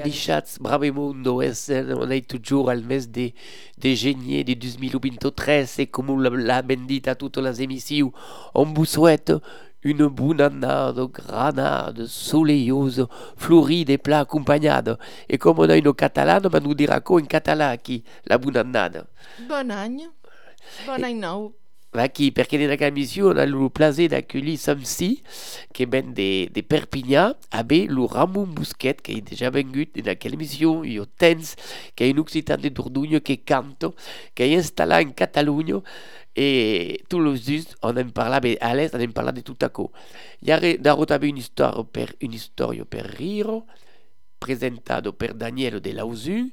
[0.00, 3.32] Dichatz, bravemundo, on est toujours al mes de,
[3.78, 8.12] de génier de 2023 et comme l'a bendita toutes les émissions,
[8.54, 9.32] on vous souhaite
[9.82, 14.98] une bonne année granade, soleilleuse, fleurie des plats accompagnade.
[15.28, 18.56] Et comme on a une catalane, on nous dira quoi en catalan qui la bonne
[18.76, 19.00] année.
[19.48, 20.08] Bon any.
[20.86, 21.50] Bon any
[21.92, 22.00] nou.
[22.00, 25.22] Aquí, perché nella commission on a le plaisir d'accueillir Samsi,
[25.72, 30.34] qui vient de, de Perpignan, avec le Ramon Bousquet, qui est déjà venu dans laquelle
[30.34, 31.56] émission, il y a Tens,
[31.96, 33.86] qui est un occitan de Dordogne, qui cante,
[34.34, 35.80] qui est installé en Catalogne,
[36.36, 39.68] et tous les jours, on en parle à l'est, on en parle de tout à
[39.68, 39.90] coup.
[40.42, 43.62] Il y a une histoire per, une histoire per rire,
[44.38, 44.80] présentée
[45.18, 46.52] par Daniel de Lausu,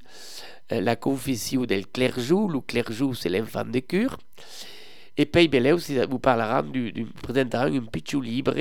[0.73, 4.17] euh, la confession del clerjou, le clerjou c'est l'enfant de cure,
[5.17, 5.77] et puis beleu
[6.09, 8.53] vous parlera du, du présenterà un petit livre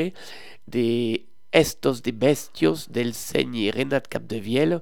[0.66, 1.20] de
[1.52, 4.80] Estos de Bestios del Seigneur Renat Capdevielle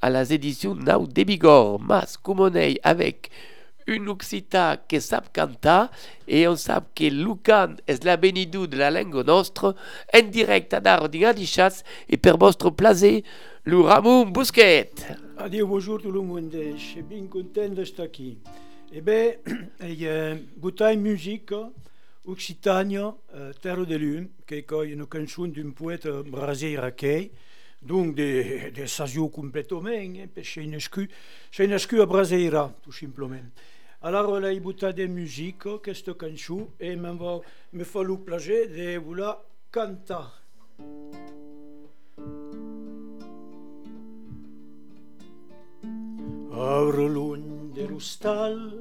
[0.00, 3.30] à la éditions Now de Bigorre, mas comme on est avec
[3.86, 5.90] une Occita qui sait cantar
[6.28, 9.74] et on sait que Lucan est la bénidou de la langue nostre
[10.14, 13.22] en direct à Dardinga di Chasse et per votre plaisir
[13.64, 14.90] le Ramon Bousquet.
[15.38, 18.38] Adieu, bonjour tout le monde, je suis bien content d'être ici.
[18.94, 19.32] Eh bien,
[19.80, 20.36] il y a
[20.92, 21.54] une musique
[22.26, 26.92] occitania, euh, Terre de Lune, qui est une chanson d'un poète brasilien,
[27.80, 31.08] donc des de sagio complètement, hein, c'est une scu,
[31.50, 33.40] c'est une scu à Brasileira, tout simplement.
[34.02, 37.40] Alors, là, il y a des musiques, cette chanson, et me
[37.72, 40.28] me fait le plaisir de vous la canter.
[47.74, 48.72] de rustal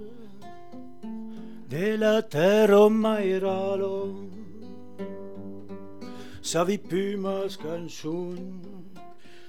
[1.70, 3.98] de la terra mairalo
[6.42, 8.62] savi pimas canzun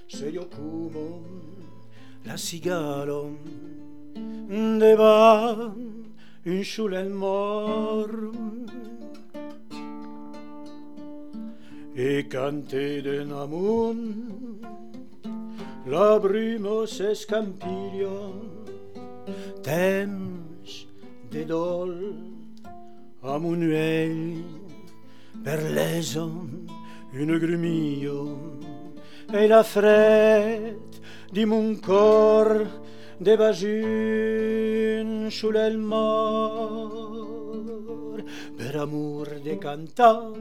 [0.07, 1.09] se io cumo
[2.25, 3.21] la sigalo
[4.79, 5.73] de va
[6.45, 8.31] in sul mor.
[11.95, 14.59] E cante de namun
[15.85, 18.62] la brimo se scampiglio
[19.63, 20.71] temps
[21.31, 21.93] de dol
[23.23, 24.43] a mon uell
[25.43, 26.67] per l'eson
[27.13, 28.19] une grumio
[29.31, 30.99] e la fred
[31.31, 32.49] di mon cor
[33.25, 37.03] de basun sul el mar
[38.57, 38.75] per
[39.47, 40.33] de cantar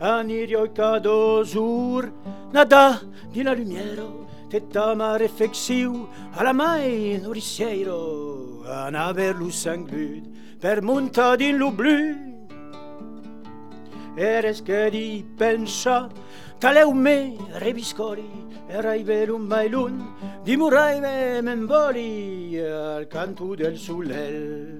[0.00, 2.08] Anirio i cados ur,
[2.54, 3.02] nada
[3.34, 10.24] din la lumiero, te tama refexiu, a la mai norisieiro, an aver lu sanglud,
[10.58, 12.00] per muntar din l'oblí.
[14.16, 16.08] Eres que di pensa,
[16.62, 18.30] Caleu me reviscori
[18.68, 20.14] e raiver un bailun
[20.44, 24.78] di murai me m'envoli al cantu del sulel.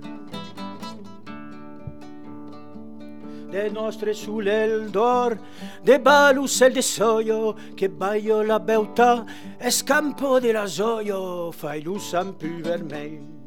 [3.50, 5.37] De nostre sulel d'or,
[5.82, 9.26] de balus el de soio, che baio la beutà,
[9.58, 13.41] escampo de la zoio, fai lu san pu vermeil.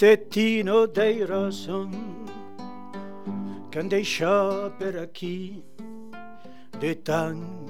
[0.00, 1.90] Tettino dei rason
[3.68, 5.62] che deixa per aquí
[6.78, 7.68] de tan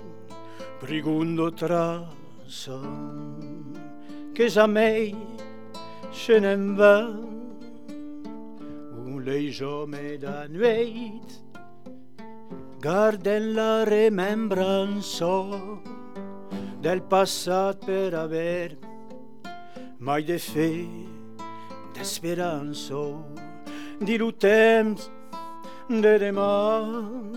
[0.78, 2.78] brigundo traso
[4.32, 5.12] che sa mei
[6.12, 6.98] se ne va.
[8.94, 11.42] Un legiome da nuit
[12.78, 15.48] garden la remembranza
[16.78, 18.78] del passato per aver
[19.98, 20.22] mai
[21.94, 23.24] de speranço
[24.00, 27.32] Dir o de demain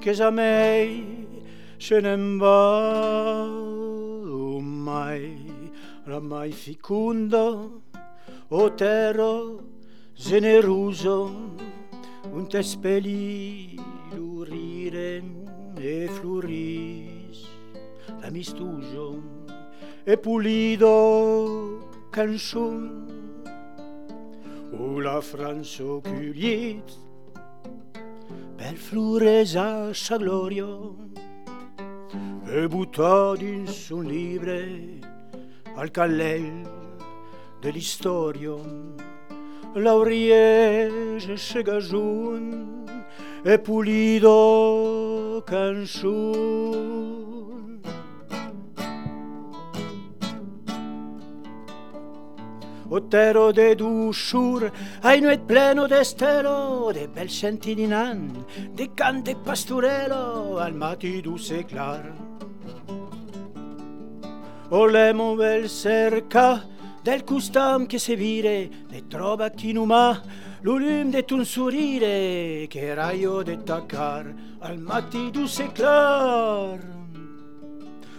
[0.00, 1.04] che jamais
[1.78, 3.46] se n'en va
[4.60, 5.36] mai.
[6.06, 7.82] La mai fecundo
[8.48, 9.42] o oh, terra
[12.32, 13.74] un te speli
[14.14, 15.22] l'urire
[15.76, 17.48] e floris
[18.20, 19.22] la mistugion
[20.04, 23.15] e pulido canzone
[24.72, 26.88] o la franço culit
[28.58, 30.66] per flores a sa glòria
[32.58, 34.62] e butò din son libre
[35.76, 36.48] al calèl
[37.62, 38.56] de l'istòria
[39.74, 42.44] l'auriege se gajun
[43.44, 44.38] e pulido
[45.46, 47.25] canxun
[52.88, 54.70] O tèro de douxur,
[55.02, 58.44] a nuet pleno d'estèlo, de bel sentininan,
[58.78, 62.04] de cant de pasturelo, al mati dus e clar.
[64.70, 66.62] O l'emo bel cerca,
[67.02, 70.22] del custam que se vire, ne troba qui numà,
[70.62, 74.26] l'ulum de ton sorire, que raio de tacar,
[74.60, 75.74] al mati dus e clar.
[75.74, 77.05] Al mati dus e clar.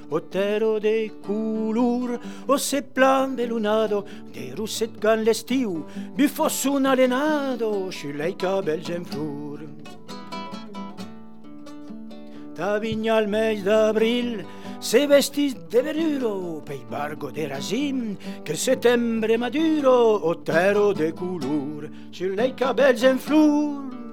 [0.09, 9.05] otero de culur, o se plan belunado, de ruset gan lestiu, bifosun alenado, leica belgem
[9.05, 9.59] flur.
[12.55, 14.45] Da vigna al mese d'abril,
[14.79, 22.29] se vestis de veruro, pei bargo de rasim, che settembre maduro, otero de culur, si
[22.35, 24.06] leica belgem flur.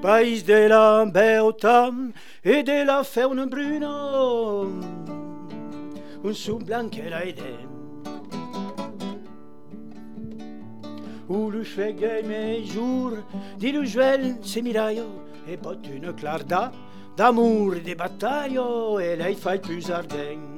[0.00, 2.12] País de la beautam
[2.44, 4.68] et de la faune bruno
[6.24, 7.68] un sou blanquera idem
[11.28, 13.18] où le chvegue mes jours
[13.58, 15.06] dit le jouel se miraio
[15.48, 16.72] et pot une clarda
[17.16, 18.60] d'amour et de bataille
[19.00, 20.57] et lei fai plus ardent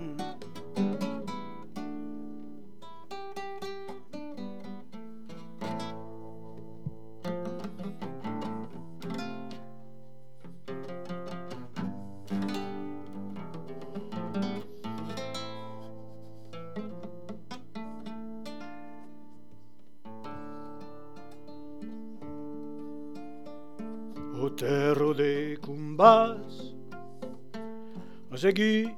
[28.40, 28.88] a seguir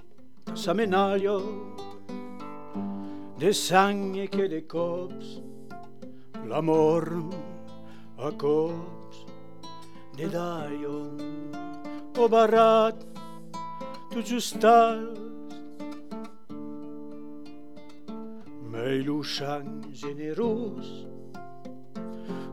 [0.55, 1.35] sa menaglia
[3.43, 5.43] de sang e che de cops
[6.47, 7.02] l'amor
[8.23, 9.26] a cops
[10.14, 11.19] de daio
[12.23, 13.02] o barrat
[14.14, 15.19] tu giustas
[18.71, 20.87] mei lo sang generós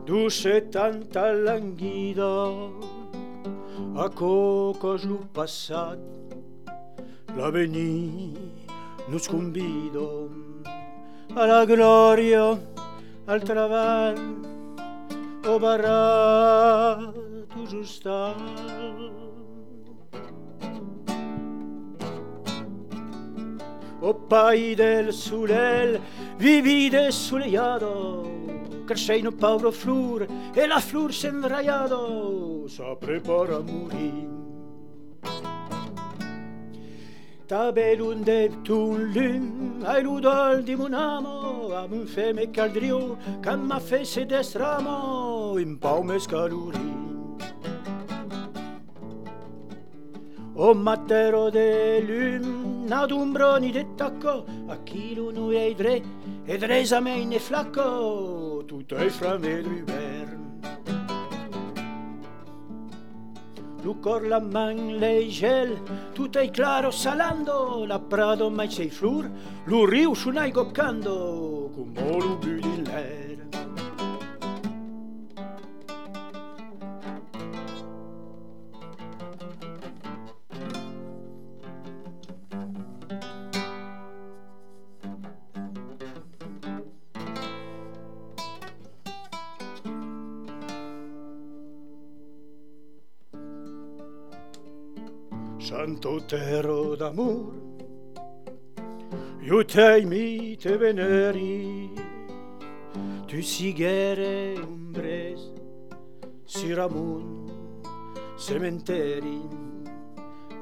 [0.06, 2.34] duce tanta languida
[3.94, 6.20] a cocos lo passat
[7.36, 8.38] L'avenir
[9.08, 10.00] nous convida
[11.36, 12.58] a la gloria,
[13.26, 14.36] al travaglio,
[15.46, 17.12] o barra
[17.54, 18.34] toujours star.
[24.02, 26.00] Au pays del soleil,
[26.38, 28.24] vivi dessoleado,
[28.86, 34.39] cresce in un pauro flur e la flur s'enraiado, sa prepara a morire.
[37.50, 44.04] Tabelun Neptun lum, ai ludol di mon amo, a fe me caldrio, cam ma fe
[44.04, 46.94] se destramo, in paume caluri.
[50.54, 56.00] O mattero de lum, ad umbroni de tacco, a chi chilo nu e dre,
[56.44, 60.99] ed resame in e flacco, tutto è fra me e drubern.
[63.82, 65.80] Lucor la man le gel,
[66.12, 69.30] tutto è claro salando, la prado mai sei flur,
[69.64, 73.89] lu riu sunai goccando, come lu budi in l'air.
[95.80, 97.54] Santo terro d'amor,
[99.40, 100.04] io te
[100.60, 101.90] te veneri,
[103.26, 105.40] tu sighere umbres,
[106.44, 107.48] si ramon,
[108.36, 109.40] cementeri,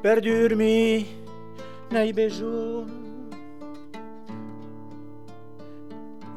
[0.00, 1.04] per dormir
[1.90, 2.86] n'hai besoin.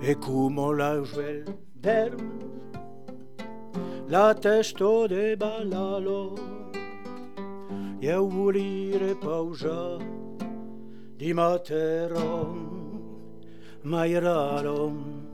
[0.01, 1.45] E come la jouel
[1.75, 2.31] d'erm,
[4.07, 6.70] la testo de balalo,
[8.01, 9.99] eu volire pausa
[11.17, 12.57] di materon,
[13.83, 15.27] maieralom.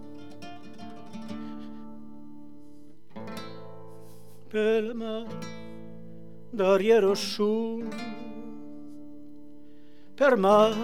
[4.49, 5.25] Pelma,
[6.51, 7.87] d'ariero su,
[10.15, 10.75] per ma,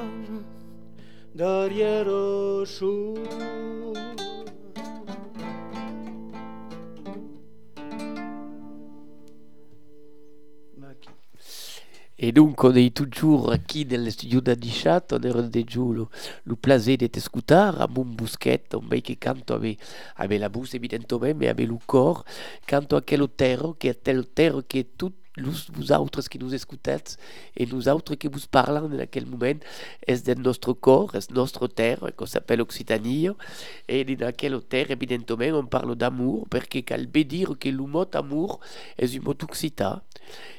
[1.34, 3.83] d'ariero su.
[12.26, 16.06] Et donc, on est toujours aquí nel studio d'Adisciato, nel rendezvous, le,
[16.46, 19.78] le plaisir d'être scoutard, a mon busquet, un mec che canto avec,
[20.16, 22.24] avec la bouche, évidemment, mais avec le corps,
[22.66, 26.54] canto a quel terre, che è tel terre, che è tutto vous autres qui nous
[26.54, 26.98] écoutez
[27.58, 29.60] et nous autres qui vous parlons en aquel moment
[30.06, 33.30] est de notre corps, est notre terre qu'on s'appelle Occitanie
[33.88, 38.06] et dans quelle terre évidemment on parle d'amour parce cal veut dire que le mot
[38.14, 38.60] amour
[38.98, 40.02] est un mot occitan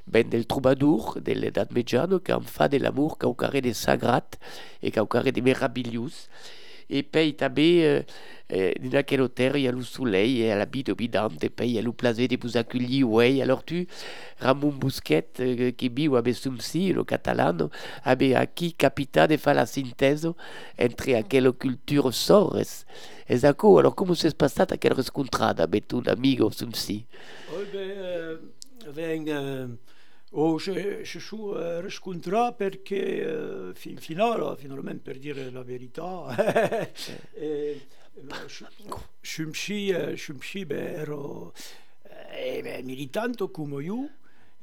[0.06, 4.28] ben del troubadour de l'edat mitjana qui en fa de l'amour carré de sagrat
[4.82, 6.28] et qu'au carré de merabillus
[6.90, 8.02] et puis també euh,
[8.52, 11.68] euh, dans quelle terre il y a le soleil et la bide bidante et puis
[11.68, 13.40] il y a le plaisir de vous accueillir ouais.
[13.40, 13.86] Alors tu
[14.40, 17.70] Ramon Busquet euh, qui viu avec Sumsi le catalano
[18.04, 20.30] avait acquis capita de faire la synthèse
[20.80, 22.58] entre aquelle culture sors
[23.28, 27.06] et d'accord alors comment s'est passé à quelle rencontrada avec ton amigo Sumsi
[27.52, 28.38] Oh, ben,
[28.86, 29.66] eh, vengo, eh,
[30.34, 36.92] oh, je suis eh, riscontré perché eh, fin, finora, finalmente per dire la verità, eh,
[37.34, 37.86] eh,
[40.64, 41.52] ben, ero
[42.32, 44.10] eh, militante come io,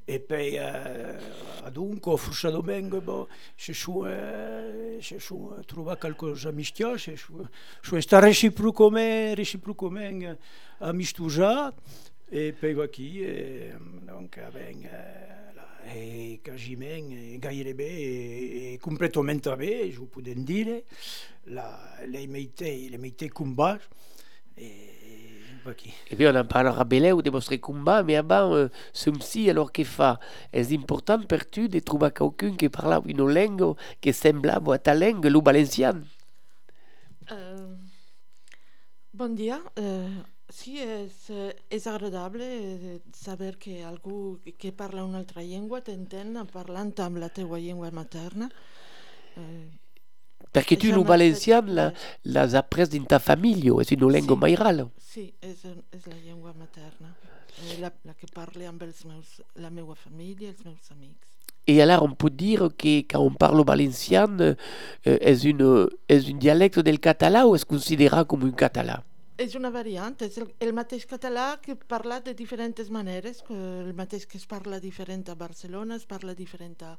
[0.04, 1.18] e poi eh,
[1.64, 7.48] adunque forse domenica boh, se su eh, se su trova qualcosa mi spiace su,
[7.82, 10.40] su sta reciprocamente reciprocamente
[12.32, 13.74] e poi va qui e
[14.08, 20.84] donc avec eh, la- e quasiment e gairebé e, e completamente bé, je peux dire
[21.48, 23.78] la, les métiers les métiers combat
[24.58, 24.64] e
[25.78, 29.72] qui Et puis on en parlera beleu de vostre combat, mais avant, euh, Sumsi, alors
[29.72, 30.20] que fa
[30.52, 34.96] Est important per tu de trouver quelqu'un qui parla une langue qui semblava a ta
[34.96, 36.02] langue, le valencian?
[37.30, 37.78] Eh,
[39.14, 39.60] bon dia.
[39.78, 45.82] Eh, sí, és, eh, és agradable eh, saber que algú que parla una altra llengua
[45.82, 48.50] t'entén parlant amb la teua llengua materna.
[49.38, 49.70] Eh,
[50.52, 51.94] Perché tu lo m'ha valencian fet- la,
[52.56, 54.40] après din ta famiglia, è una lingua Sí.
[54.42, 54.88] mairale.
[55.42, 57.16] és, és la llengua materna.
[57.70, 58.14] Eh, la, la
[58.68, 61.28] amb els meus, la meva família i els meus amics.
[61.68, 64.56] Et alors on peut dire que quand on parle valencian, euh,
[65.04, 69.04] est, une, est un dialecte del català ou est considéré comme un català
[69.42, 73.94] És una variant, és el, el mateix català que parlat de diferents maneres, que el
[73.98, 76.96] mateix que es parla diferent a Barcelona, es parla diferent a,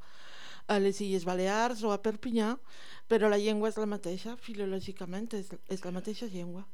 [0.66, 2.56] a les Illes Balears o a Perpinyà,
[3.08, 6.66] però la llengua és la mateixa, filològicament és, és la mateixa llengua.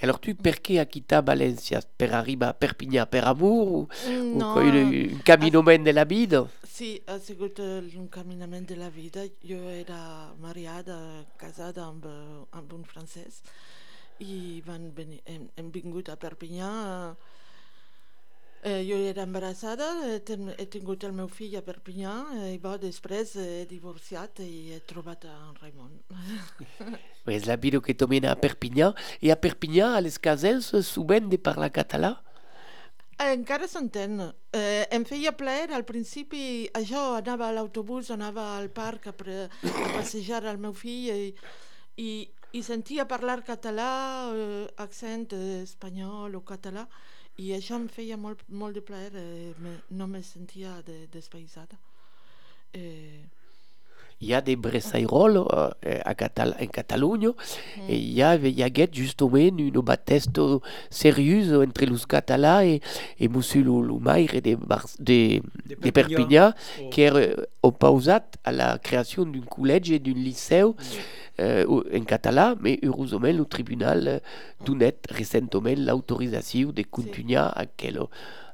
[0.00, 4.54] Alors tu, perché a quittar Valencia per arribar a Perpignan per amour ou, No, ou
[4.54, 6.46] quoi, un, un caminament de la vida
[6.80, 9.26] sí, ha sigut un caminament de la vida.
[9.44, 10.96] Jo era mariada,
[11.36, 12.06] casada amb,
[12.56, 13.42] amb un francès
[14.20, 16.70] i van venir, hem, hem vingut a Perpinyà
[18.62, 22.58] Eh, jo era embarassada, he, ten, he tingut el meu fill a Perpinyà eh, i
[22.60, 25.94] bo, després he divorciat i he trobat en Raimon.
[27.36, 28.92] És la vida que tomena a Perpignan.
[29.22, 32.18] Et a Perpignan, a les casels, souvent de parlar català
[33.20, 34.20] Encara s'entén.
[34.56, 39.42] Eh, em feia plaer al principi, això, anava a l'autobús, anava al parc a, pre,
[39.48, 41.34] a passejar el meu fill i,
[42.00, 42.12] i,
[42.52, 43.90] i sentia parlar català,
[44.34, 45.28] eh, accent
[45.62, 46.86] espanyol o català,
[47.38, 51.06] i això em feia molt, molt de plaer, eh, me, no me sentia de.
[52.72, 53.22] Eh,
[54.20, 55.38] Hi ha de Bressairol
[55.82, 57.32] eh, a Catal en Catalunya
[57.88, 60.36] et hi ha, hi haguet justament un batest
[60.92, 62.80] seriós entre els catalans i,
[63.24, 66.50] i Monsieur Lumaire de, Bar de, De de Perpinyà.
[66.50, 66.50] Perpinyà
[66.80, 66.88] Oh.
[66.90, 67.20] qui era
[67.62, 70.20] opposat a la creació d'un col·legi et d'un
[71.38, 74.20] eh, en català, mais heureusement le tribunal eh,
[74.64, 78.02] donat recentment l'autorització de continuar aquell,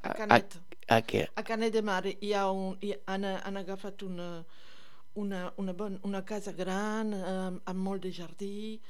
[0.02, 0.60] a Canet.
[0.88, 1.14] Ok.
[1.34, 4.44] A Canet de Mar hi ha un, hi, han, han agafat una,
[5.22, 8.80] una, una, bon, una casa gran amb, amb molt de jardí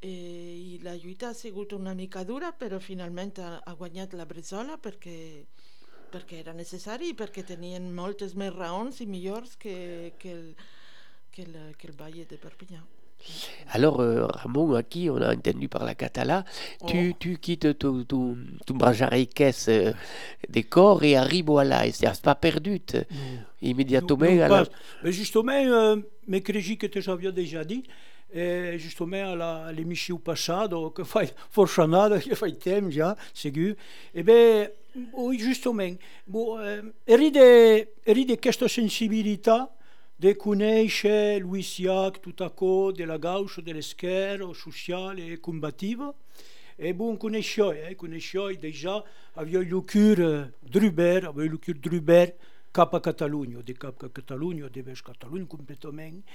[0.00, 4.26] eh, i la lluita ha sigut una mica dura però finalment ha, ha guanyat la
[4.26, 5.18] Bresola perquè,
[6.12, 10.52] perquè era necessari i perquè tenien moltes més raons i millors que, que, el,
[11.32, 12.84] que, el, que el Valle de Perpinyà.
[13.72, 16.44] Alors, euh, Ramon, aquí, on a entendu par la Catala,
[16.86, 17.16] tu, Oh.
[17.18, 18.74] tu quittes ton, ton, ton
[19.68, 19.92] euh,
[20.48, 23.02] des corps et arrives voilà, et c'est pas perdu t-
[23.62, 24.24] immédiatement.
[24.24, 24.64] À la-.
[25.02, 25.96] Mais justement, euh,
[26.28, 27.82] mes crigi que j'avais déjà dit,
[28.32, 30.52] et justement à la- l'émission passée,
[30.94, 33.74] que fai forçanada, que fai temps ja, segur,
[34.14, 34.68] e beh,
[35.12, 38.66] oui, justement, bon, eh, eri de, eri de questa
[40.18, 46.12] Decuneisce lui siac tutacò della gauscia delle schiere sociale e combattiva.
[46.74, 49.02] E bon, conoscioi, eh, conoscioi déjà,
[49.34, 52.34] aveva lucure Druber, aveva lucure Druber,
[52.70, 56.30] capa Catalunio, di capa Catalunio, di vers Catalunio completamente.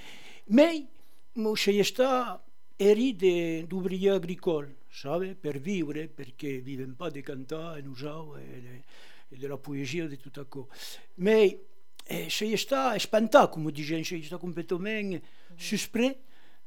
[0.46, 0.86] Mei,
[1.34, 2.40] mo se sta
[2.76, 8.82] eri de d'ouvrier agricole, sabe, per vivere, perché vive un po' di cantare, usava, e,
[9.28, 10.66] e della poesia di tutto ciò.
[11.14, 11.58] Mei,
[12.06, 15.14] Eh, se està espantat, com digen, se està completament
[15.56, 16.18] suspret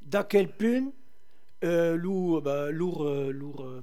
[0.01, 0.91] d'aquel punt
[1.63, 3.81] euh, lour, bah, lour, euh, lour, euh,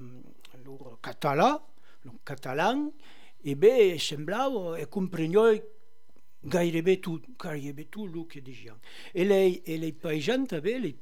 [0.64, 1.60] lour català,
[2.04, 2.90] lour catalan,
[3.44, 4.86] e bé semblava e
[7.90, 8.42] tot el que.
[9.14, 10.94] E lei, e lei paesans també, lei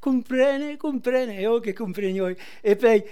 [0.00, 2.36] comprene, comprene, e io che comprendo io.
[2.60, 3.04] E poi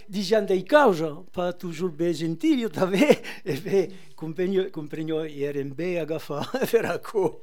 [0.64, 6.84] causa, fa toujours ben gentile, io també, e poi comprendo, comprendo RMB a gaffa per
[6.86, 7.40] a co.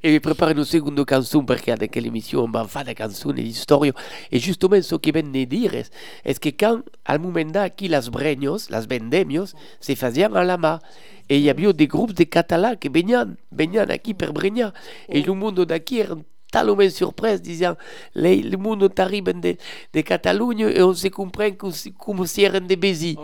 [0.00, 3.92] E vi preparano una seconda canzone perché ad quella emissione va fare canzoni di storia
[4.28, 5.86] e giustamente so che venne dire
[6.22, 10.80] è che quando al momento aquí las breños las vendemios, se facevano alla ma
[11.26, 14.72] e hi havia dei gruppi di de català che venivano, venivano qui per Bregnà
[15.06, 16.16] e il mondo d'aquí era
[16.50, 17.76] tellement surprise disant
[18.14, 19.56] les, le monde arrive de,
[19.92, 23.16] de Catalunya et on se comprend comme si, comme si eran de Bézi.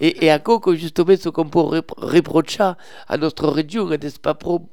[0.00, 2.72] Et, et à quoi justement ce qu'on peut repro- reprocher
[3.08, 4.68] à notre région n'est pas pro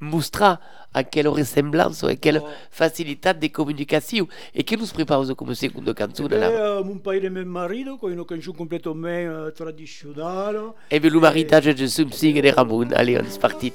[0.00, 0.58] mostrar
[0.92, 2.48] aquella ressemblance, aquella Oh.
[2.70, 6.50] facilitat de comunicació e que nos prepara como segunda canzone là.
[6.50, 10.74] Eh, mon pare e mio marito, con una canzone completamente eh, tradizionale.
[10.90, 13.72] E ve lo maritage de Sumsing e de Ramon, allez, on est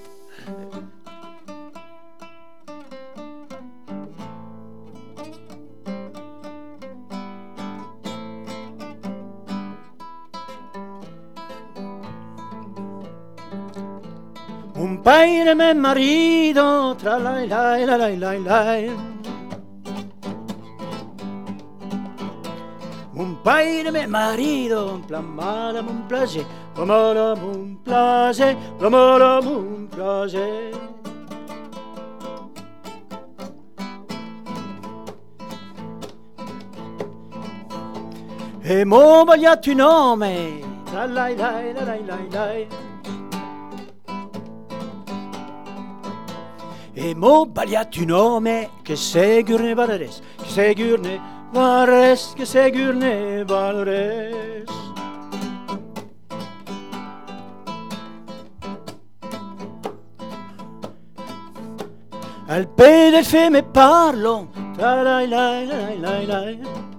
[15.08, 15.14] parti.
[15.14, 18.94] Un paire me marido, tra la la la la la la.
[23.14, 30.76] Un paire me marido, en plan mala mon placer, mala mon placer, mala mon placer.
[38.62, 42.97] E mo bagliato il nome, tra la la la la la la.
[47.00, 54.66] E mo bagliato il nome, che segurne valores, che segurne valores, che segurne valores.
[62.48, 66.97] Al pe del fe me parlo, tra la la la la la.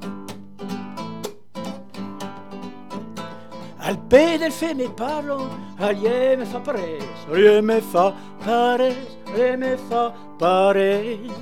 [3.88, 5.48] Al pedelfe me parlo,
[5.78, 8.12] all'ie me fa pares, all'ie me fa
[8.44, 11.32] pares, all'ie me fa pares.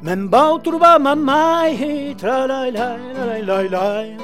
[0.00, 4.16] Men bau turba mamai, tra lai lai lai lai lai.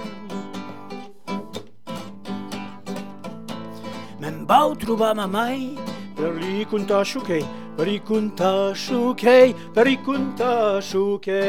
[4.19, 5.77] Men bau turba mamai,
[6.15, 11.43] per lì contascio che Berrikuntasuke, berrikuntasuke.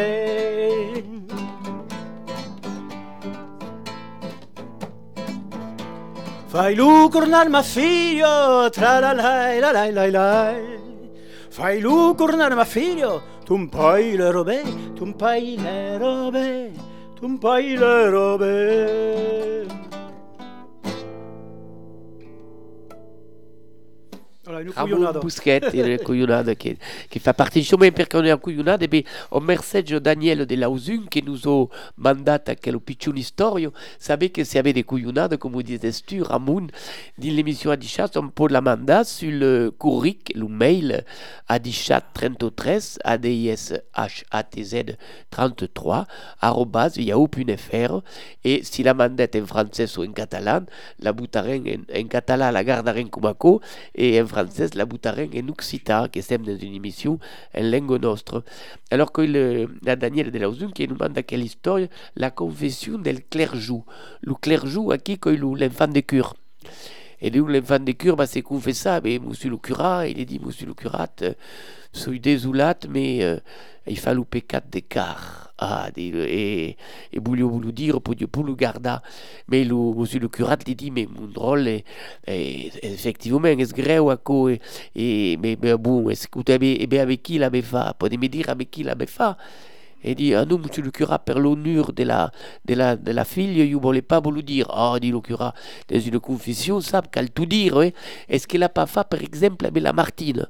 [6.48, 10.80] Fai lucro nel figlio, tra la lai la lai la lai.
[11.50, 14.62] Fai lucro nel figlio, tu un pai le robe,
[14.94, 16.72] tu pai le robe,
[17.16, 19.91] tu pai le robe.
[24.76, 25.22] Ramon
[25.74, 26.78] et le couillonnade qui,
[27.10, 30.56] qui fait partie du chemin perché on est en couillonnade, ben, on messaggio Daniel de
[30.56, 32.52] Lausun qui nous a mandato
[33.22, 33.74] storio.
[34.00, 36.68] Savez que s'il y avait des couillonnades, comme vous disait Stu, Ramon, dans
[37.18, 41.04] l'émission Adichat, on peut la mandat sur le courric, le mail
[41.48, 44.76] Adichat 33, A-D-I-S-H-A-T-Z
[45.30, 46.08] 33,
[46.42, 48.02] arrobas yahoo.fr
[48.44, 50.66] et si la mandate en français ou en catalan,
[51.00, 53.62] la boutarem en, en català la gardarem cumaco
[53.96, 57.20] et en français la boutarem en occitan, que estem dans une émission
[57.56, 58.44] en langue nostre.
[58.90, 61.80] Alors que le, la Daniel de Lausun qui nous demande quelle histoire,
[62.16, 63.86] la confession del clerjou.
[64.22, 66.36] Le clerjou, qui que l'enfant de cure.
[67.22, 70.40] Et nous, l'enfant de cure, bah, c'est confessa, mais monsieur le curat, il est dit,
[70.44, 71.34] monsieur le curat, euh,
[71.94, 73.38] soy désolat, mais euh,
[73.86, 75.54] il fa le pecat d'écart.
[75.64, 76.78] Ah, des, et,
[77.14, 79.04] et voulio voulu dire pour Dieu, pour le garda.
[79.48, 81.86] Mais le, monsieur le curat dit, mais mon drôle est,
[82.26, 84.60] est effectivement, est greu à co, et,
[84.96, 87.94] et, mais, mais bon, écoutez, mais, mais avec qui l'avait fait?
[88.00, 89.36] Pouvez me dire avec qui l'avait fait?
[90.04, 92.32] Dit, ah non, monsieur le curat, per l'honneur de la,
[92.66, 94.68] de la, de la fille, ne voulais pas vous le dire.
[94.70, 95.54] Ah, dit le curat,
[95.90, 97.90] dans une confession, ça, qu'elle tout dire, hein.
[98.28, 100.48] Est-ce qu'elle n'a pas fait, par exemple, avec la Martine?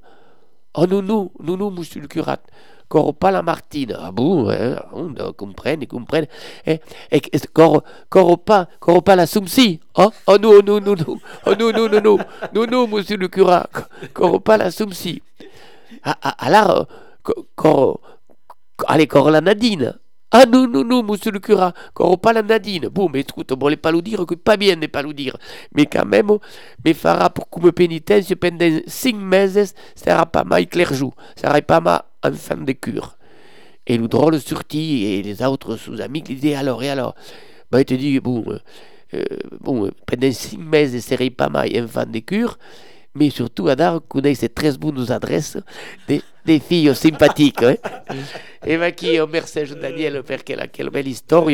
[0.73, 2.39] Oh non, non, non, non, monsieur le curat.
[2.87, 3.95] Cor pas la Martine.
[3.97, 6.27] Ah bon, hein, on comprenne, comprenne.
[6.65, 7.21] Eh, eh,
[7.53, 9.79] cor, cor pas, cor pas la Soumsi.
[9.95, 11.17] Oh, oh non, non, non, non.
[11.45, 12.17] Oh non, non, non, non.
[12.53, 13.69] Non, non, monsieur le curat.
[14.13, 15.21] Cor pas la Soumsi.
[16.03, 16.87] Ah, ah, alors,
[17.55, 18.01] cor,
[18.87, 19.97] allez, cor la Nadine.
[20.33, 22.87] Ah non, non, non, monsieur le curat, cor pas la Nadine.
[22.87, 25.35] Bon, mais écoute, on voulait pas le dire, que pas bien de pas le dire.
[25.75, 26.37] Mais quand même,
[26.85, 32.03] me fera pour comme pénitence pendant cinq meses, sera pas mal clerjou, sera pas mal
[32.23, 33.17] enfant de cure.
[33.85, 37.15] Et le drôle sortit, et les autres sous-amis qui disaient alors, et alors?
[37.69, 38.45] Ben, il te dit, bon,
[39.13, 39.23] euh,
[39.59, 42.57] bon, pendant cinq meses, serait pas mal enfant de cure,
[43.15, 45.57] mais surtout, Adar connaît ces très bonnes adresses
[46.07, 47.63] des, des filles sympathiques.
[47.63, 47.75] Hein?
[48.65, 51.47] et ben, qui merci Daniel per quelle, quelle belle histoire.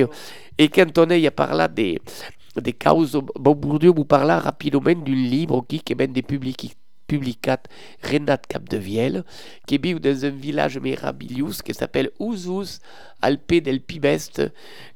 [0.58, 5.66] Et quand on est a parlé des, causes, bon, Bourdieu vous parla rapidement d'un livre
[5.68, 6.76] qui, qui est des publics
[7.08, 7.64] publicat
[8.04, 9.24] Renat Capdevielle,
[9.66, 12.80] qui vit dans un village meraviglieux qui s'appelle Usus
[13.22, 14.42] Alpe del Pibest,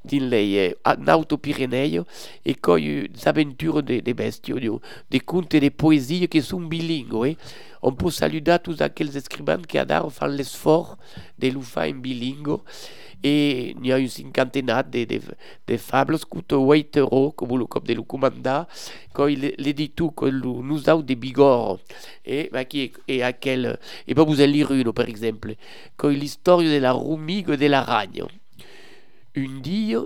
[0.05, 2.01] dans les Alto-Pyrénées,
[2.45, 6.27] et quand il y a des aventures des de bestiaux, des contes et des poésies
[6.27, 7.35] qui sont bilingues.
[7.81, 10.97] On peut saluer tous aquells écrivains qui adorent faire l'effort
[11.39, 12.57] de le faire en bilingue.
[13.23, 15.19] Et il y a une cinquantaine de, de,
[15.67, 18.63] de fables 8 euros, comme le cop de le commander,
[19.13, 21.79] quand il les dit tout, que nous avons des bigorres.
[22.25, 25.55] Et, bah, qui, et à quel, et pas vous en lire une, par exemple,
[25.97, 28.23] quand l'histoire de la rumigo de la ragne.
[29.35, 30.01] Un dia,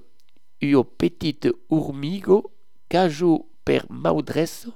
[0.61, 2.51] une petite urmigo,
[2.89, 4.67] cajo per maudresse,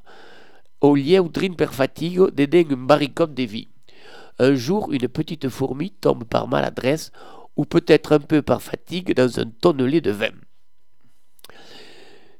[0.82, 1.24] au lieu
[1.58, 3.70] per fatigue, dedans un barricade de vie.
[4.40, 7.12] Un jour, une petite fourmi tombe par maladresse
[7.58, 10.32] ou peut-être un peu par fatigue, dans un tonnelier de vin.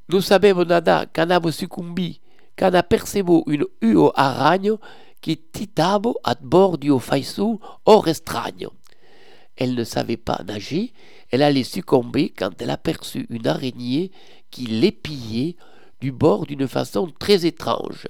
[0.08, 2.22] Nous savons nada avons succumbi,
[2.56, 4.76] qu'en apercevons une uo aragne
[5.22, 8.68] qui titabo à bord du faisu hors estragne.
[9.58, 10.94] Elle ne savait pas nager,
[11.32, 14.12] elle allait succomber quand elle aperçut une araignée
[14.50, 15.58] qui l'épillait
[16.00, 18.08] du bord d'une façon très étrange.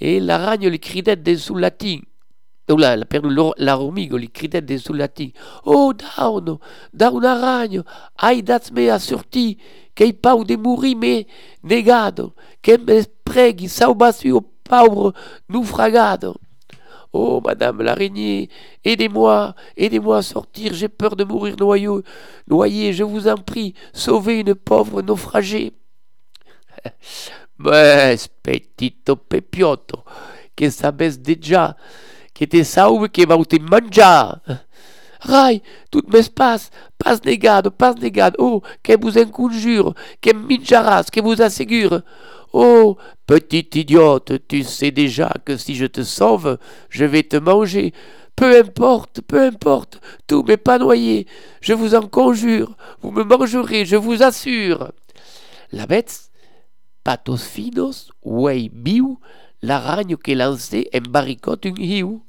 [0.00, 2.00] Et l'aragne lui criait des sous latin.
[2.70, 3.04] O la, la,
[3.58, 5.32] la hormigo li cridet de sul latin.
[5.64, 6.60] Oh dauno
[6.92, 7.82] daun aragno
[8.16, 9.58] ai dats me a sorti
[9.94, 11.26] che pau de mourir me
[11.62, 15.12] negado che me preghi saubassi o pauvre
[15.48, 16.36] naufragado.
[17.12, 18.48] Oh, madame l'araignée,
[18.84, 21.88] aidez-moi, aidez-moi à sortir, j'ai peur de mourir noyé,
[22.46, 25.72] noyé, je vous en prie, sauvez une pauvre naufragée.
[27.62, 30.02] Mais, petito pepiotto,
[30.56, 31.76] que sabes déjà
[32.34, 34.40] que te sauve que va te manjar.
[35.20, 41.20] Rai, tout m'espace, pas negado, pas negado, oh, que vous en conjure, que minjarás, que
[41.20, 42.00] vous assegure.
[42.54, 42.96] Oh,
[43.26, 46.56] petite idiote, tu sais déjà que si je te sauve,
[46.88, 47.92] je vais te manger.
[48.36, 51.26] Peu importe, peu importe, tout m'est pas noyé.
[51.60, 54.92] Je vous en conjure, vous me mangerez, je vous assure.
[55.72, 56.29] La bête,
[57.10, 59.18] patos finos, way biu,
[59.62, 62.20] l'aragne que lancé embarricote un hiu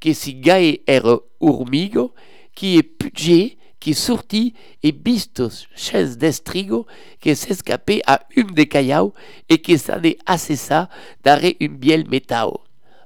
[0.00, 2.12] que si gae era urmigo,
[2.54, 6.86] qui est pugé, qui sortit et bistos chaise d'estrigo,
[7.20, 9.14] qui s'escapait à une des cailloux
[9.48, 10.90] et qui s'en est ça
[11.24, 12.60] d'arrêt une bielle métao.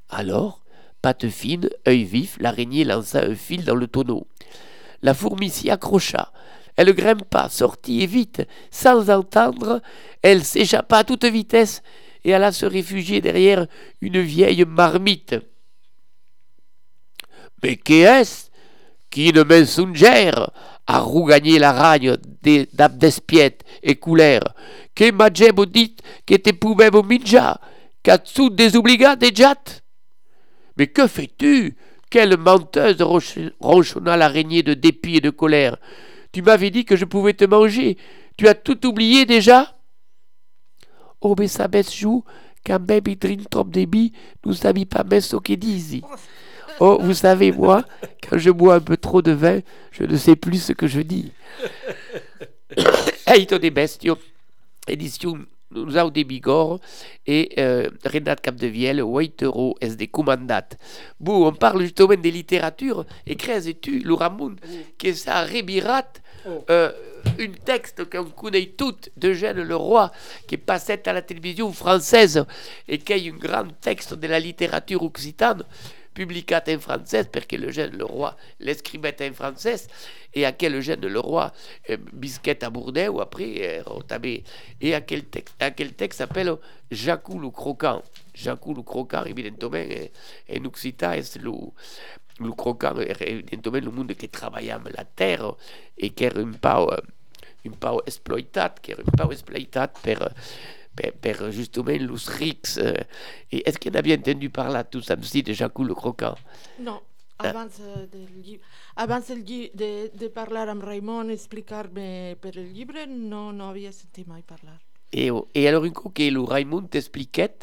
[0.08, 0.64] Alors,
[1.02, 4.26] patte fine, œil vif, l'araignée lança un fil dans le tonneau.
[5.02, 6.32] La fourmi s'y accrocha.
[6.76, 9.82] Elle grimpa, sortit et vite, sans entendre,
[10.22, 11.82] elle s'échappa à toute vitesse
[12.24, 13.66] et alla se réfugier derrière
[14.00, 15.34] une vieille marmite.
[17.62, 18.50] Mais qui est-ce
[19.10, 20.30] qui ne messenger
[20.86, 22.16] a rougagné la ragne
[22.72, 24.40] d'Abdespiet et couleur,
[24.94, 26.50] que m'a dit que te
[28.02, 29.54] qu'à dessous des obligats des jats.
[30.76, 31.76] Mais que fais-tu?
[32.10, 33.00] Quelle menteuse
[33.60, 35.76] ronchonna l'araignée de dépit et de colère.
[36.32, 37.98] Tu m'avais dit que je pouvais te manger.
[38.36, 39.76] Tu as tout oublié déjà?
[41.20, 42.24] Oh, mais ça baisse joue,
[42.66, 44.12] quand même il trop débit,
[44.44, 46.02] nous savons pas mettre ce qu'il dit.
[46.80, 47.84] Oh, vous savez, moi,
[48.28, 49.60] quand je bois un peu trop de vin,
[49.92, 51.30] je ne sais plus ce que je dis.
[53.26, 54.18] Eito des bestiaux,
[54.88, 55.38] édition
[55.74, 56.80] nous avons des bigorres
[57.26, 60.68] et euh, Renat Capdevielle, Waitero, est des commandat.
[61.18, 64.56] Bon, on parle justement des littératures, et crées-tu, le Ramon,
[64.98, 66.12] que ça rébirat.
[66.70, 66.92] Euh,
[67.38, 70.10] un texte qu'on connaît toutes d'Eugène Leroy,
[70.46, 72.44] qui passait à la télévision française
[72.88, 75.64] et qui est un grand texte de la littérature occitane
[76.14, 79.76] publicat en français, parce que le jeune le roi l'escrivait en français,
[80.34, 81.52] et à quel jeune le roi
[81.90, 84.38] euh, bisquette à Bourdeau, après, euh,
[84.80, 86.54] et à quel texte, à quel texte s'appelle
[86.90, 88.02] Jacou le croquant.
[88.34, 89.78] Jacou le croquant, évidemment,
[90.50, 91.52] en occitan, c'est le,
[92.42, 95.54] le croquant, évidemment, le monde qui travaillait la terre,
[95.98, 100.30] et qui est un peu, un peu exploité, qui est un exploité par
[100.94, 102.78] per, justement los rics.
[102.78, 102.94] Euh,
[103.50, 106.34] et est-ce qu'il a bien entendu par là tout ça aussi de Jacques le Croquant
[106.80, 107.00] Non.
[107.38, 107.48] Ah.
[107.48, 107.66] Abans,
[108.12, 108.60] de,
[108.94, 114.44] abans de, de parler amb Raimon, explicar-me per el llibre, no, no havia sentit mai
[114.46, 114.78] parlar.
[115.12, 117.58] Et, et alors, que le Raymond t'expliquait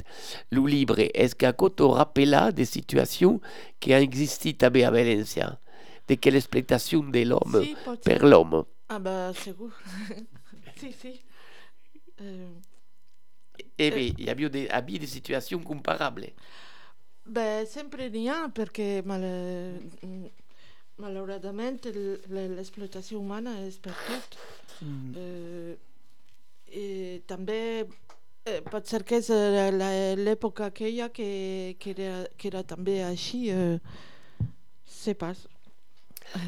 [0.51, 3.41] le livre, est-ce qu'à côté rappela des situations
[3.79, 5.59] qui ont existé à Valencia,
[6.07, 8.65] de quelle exploitation de l'homme si, per l'homme?
[8.87, 9.71] Ah ben, segur.
[10.75, 11.19] si, si.
[12.21, 12.53] Euh,
[13.79, 16.33] E beh, hi havia de, havia de situazioni comparabili.
[17.23, 19.23] Beh, sempre n'hi ha perché mal,
[20.99, 24.39] malauradament l'explotació humana és per tot.
[24.83, 25.13] Mm.
[25.15, 25.77] Eh,
[26.71, 27.85] i també
[28.45, 29.29] eh, pot ser que és
[30.19, 33.49] l'època aquella que, que, era, que era també així.
[33.51, 33.79] Eh,
[34.85, 35.47] sé pas.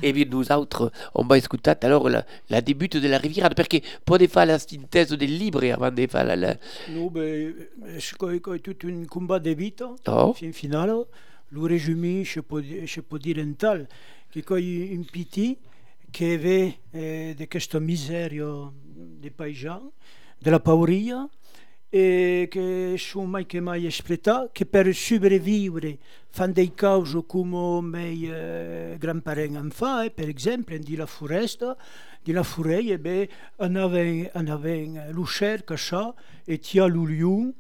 [0.03, 3.67] Et bien nous autres, on va écouter alors la, la début de la rivière, parce
[3.67, 6.35] que pour faire la synthèse des livres avant de faire la...
[6.35, 6.55] la...
[6.89, 7.53] Non, ben,
[7.97, 9.73] je crois que tout un combat de vie,
[10.07, 10.33] oh.
[10.33, 10.93] fin final,
[11.51, 13.87] le résumé, je peux, je peux dire un tel,
[14.31, 15.57] que quand un petit
[16.11, 18.29] qui avait eh, de cette misère
[19.19, 19.91] des paysans,
[20.41, 21.29] de la pauria,
[21.93, 25.97] e che sono mai che mai espleta che per sopravvivere
[26.29, 31.75] fanno dei cause come miei eh, grandparenti hanno fatto, per esempio di la foresta
[32.23, 36.13] di la e beh, andavano andavano l'uscer caccià
[36.45, 37.53] e tia l'uliun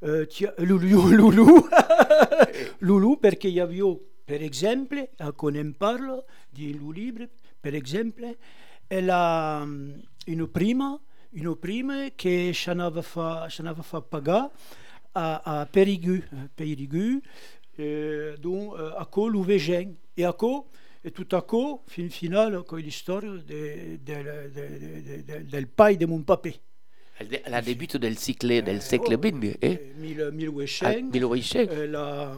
[0.00, 1.66] eh, tia l'uliun lulu
[2.80, 7.26] lulu perché io avevo per esempio con ne parlo di un libro
[7.58, 8.36] per esempio
[8.86, 9.66] è la
[10.32, 14.50] una prima une prime che ci aveva fa, fa pagare
[15.12, 16.22] a, a Périgu,
[16.54, 17.20] Périgu
[17.76, 19.96] eh, donc a co l'Uvegen.
[20.14, 20.66] E a co,
[21.00, 26.06] e tout a co, fin final, con l'histoire de, de, de, de, del pai de
[26.06, 26.60] mon papé.
[27.46, 29.92] La début del cycle del segle XX, eh?
[29.96, 31.10] 1800.
[31.12, 31.72] 1800.
[31.72, 32.36] Eh, la,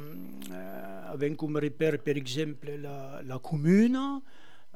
[0.50, 4.22] eh, avem come repère, per exemple, la, la commune,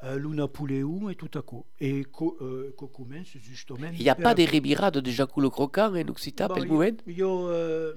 [0.03, 1.65] euh, Napoléon et tout à coup.
[1.79, 3.87] Et co, euh, commence justement.
[3.93, 6.55] Il n'y a pas des ribirades de Jacques le Croquant en Occitan, bah,
[7.07, 7.93] Il y a, euh,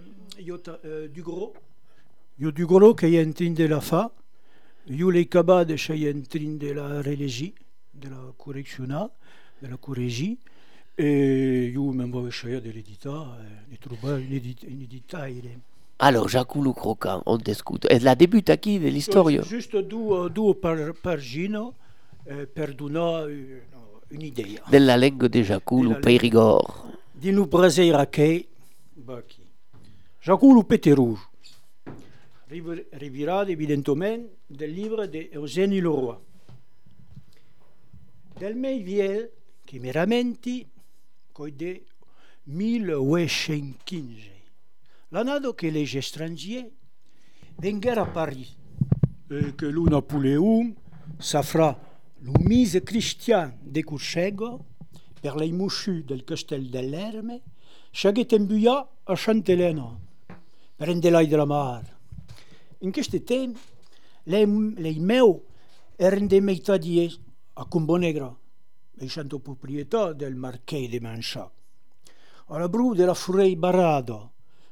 [0.85, 1.55] euh, du gros.
[2.39, 4.13] Il y a du gros qui est en train de la fa.
[4.87, 7.55] Il y a les cabades qui est en train de la religie,
[7.95, 10.39] de la correction, de la corrigie.
[10.97, 13.37] Et il y a même de l'éditeur,
[13.71, 15.27] de trouver une éditeur.
[16.01, 17.87] Alors, Jacques le Croquant, on discute.
[17.91, 21.75] Et la débute à qui de l'histoire Juste deux par, par Gino.
[22.29, 23.67] Per donar eh,
[24.11, 24.63] un'idea.
[24.69, 26.99] Della lingua di Giaculo Perigor.
[27.11, 28.47] Di nu brasera che
[28.93, 29.43] Bacchi.
[30.21, 31.27] Giaculo Peterouge.
[32.49, 36.17] Rivirate evidentemente del libro di Eugène Leroy.
[38.37, 39.31] Del mei viel
[39.65, 40.67] che meramente
[41.33, 41.83] coi de
[42.43, 44.33] 1815.
[45.09, 46.71] L'anno che les étrangers
[47.57, 48.55] vengero a Paris
[49.29, 50.75] e che l'un Napoléon
[51.17, 51.88] s'affra
[52.23, 54.65] L'umise Christian de Curcego,
[55.21, 57.43] per lei musciù del castel dell'Erme,
[57.93, 59.97] sciaghet embuia a Chantelena,
[60.75, 61.97] per endelai della mar.
[62.79, 63.61] In questo tempo,
[64.25, 65.45] lei, lei meu
[65.95, 67.21] erano dei meitadies
[67.53, 68.37] a Combonegra,
[68.97, 71.49] essendo proprietà del Marchè de Manchà.
[72.47, 74.29] Alla bru della Furei Barada,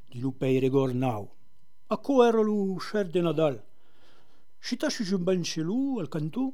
[0.09, 1.31] di lu peire gornau.
[1.87, 3.65] A co era lu scer de Nadal.
[4.59, 6.53] Si ta un ban celù al cantù,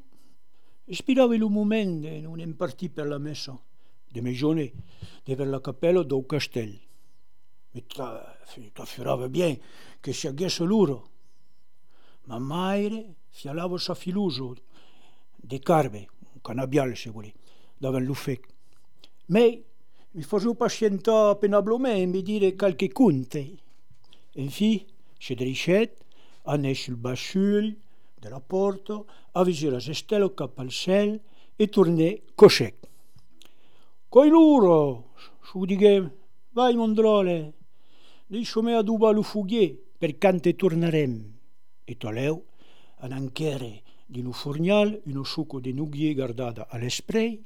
[0.90, 3.58] spirava lu moment de non em partì per la messa,
[4.10, 4.72] de mejone,
[5.24, 6.24] de ver la capella do.
[7.74, 9.58] Mi t'affirava bien
[10.00, 11.10] che si agghesse loro.
[12.24, 14.54] Ma maire fialava sa filuso
[15.36, 17.32] de carve, un canabiale se vuole,
[17.78, 18.46] davan lu fec.
[19.26, 19.64] Mei
[20.10, 23.56] mi facevo pazientare penablement mi dire qualche conte.
[24.34, 24.84] Infine,
[25.18, 26.04] chez Drichet,
[26.42, 27.76] anè sul basciull
[28.22, 29.02] de la porta,
[29.34, 31.18] avvisé la stelle cap al cel
[31.58, 32.76] e torné coscec.
[34.08, 36.06] Coi loro, su diguem,
[36.54, 37.52] vai mondrole,
[38.30, 41.14] deixo-me adubar lo foguer per cante tornarem.
[41.84, 42.44] E toleu,
[43.02, 47.42] an anquere di lo fornial, uno succo de nuglier guardada all'espray,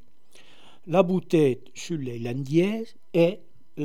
[0.93, 3.27] la boutet sulle landies e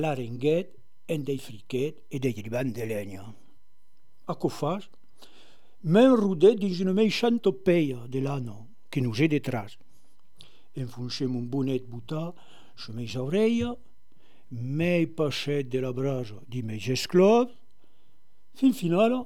[0.02, 0.76] la renguet
[1.08, 3.24] en dei friquet e dei riban de legna.
[4.26, 4.90] A co fas?
[5.82, 9.80] Men rudet dins una meixanta peia de l'ano que nous è detras.
[10.78, 12.36] Enfoncem un bonet butà
[12.76, 13.74] su meis aureia,
[14.52, 17.50] mei passet de la brasa di meis esclav,
[18.54, 19.26] fin finala,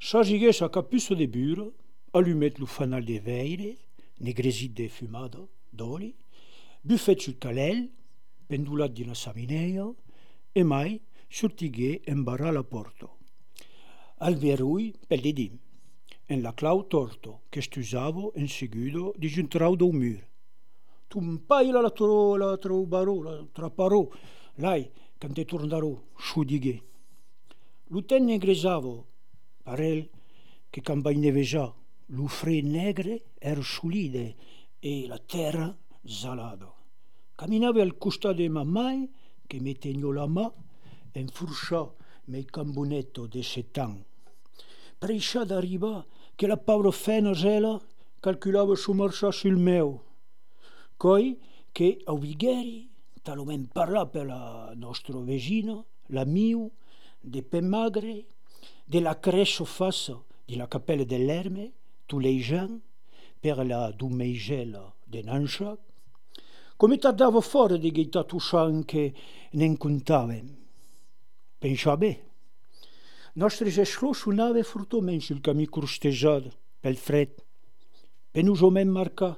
[0.00, 1.68] s'agigués a capusso de bura,
[2.18, 3.76] allumet lo fanal de veire,
[4.18, 6.10] negresit de fumada, d'oli,
[6.82, 7.86] buffet sul calel,
[8.48, 9.86] pendulat d'una samineia,
[10.52, 10.98] e mai
[11.30, 13.19] sortigué embarrà la porta.
[14.22, 15.52] Al verui pel de dim,
[16.28, 20.20] en la clau torto, che stusavo en seguido di giuntrau do mur.
[21.08, 24.06] Tu la tro la trobarò, la traparò,
[24.56, 26.82] lai, quand te tornarò, sudigué.
[27.88, 29.06] L'uten negresavo,
[29.62, 30.10] parel
[30.68, 31.74] che cambai nevejà,
[32.08, 34.36] lo fre negre er solide
[34.78, 36.70] e la terra salada.
[37.36, 39.08] Caminava al costat de mamai
[39.46, 40.52] che mi tegnò la mà
[41.12, 41.82] en furcià
[42.26, 44.09] mei cambonetto de setan.
[45.00, 46.04] Priscia d'arribar,
[46.36, 47.80] che la paura paurofèna zèla
[48.20, 50.00] calculava su marcia sul meu.
[50.98, 51.38] Coi
[51.72, 52.90] que auviguèri,
[53.22, 56.70] talament parla per la nostra vesina, la miu,
[57.22, 58.26] de pe magre,
[58.84, 61.70] de la crescio fassa de la capelle de l'Herme,
[62.06, 62.42] tous les
[63.40, 65.78] per la dumeigela de Nanchac,
[66.76, 69.14] come ti tardavo fuori di ghetta tuscian che
[69.52, 70.56] ne incontavem.
[71.58, 72.29] Pensava bene.
[73.34, 76.50] nostres eslos sonave fortament sul camí crustejat
[76.82, 77.30] pel fred.
[78.32, 79.36] Pe nos omen marca,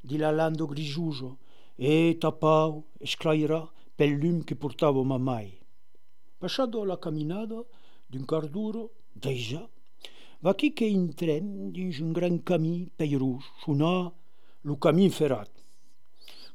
[0.00, 1.38] di la lando grisujo,
[1.76, 3.64] e tapau esclaira
[3.96, 5.52] pel lum que portavo ma mai.
[6.38, 7.64] Passado la caminada
[8.10, 9.62] d'un quart d'uro, deja,
[10.44, 14.12] va qui que intrem dins un gran camí peirus, sonà
[14.64, 15.50] lo camí ferrat.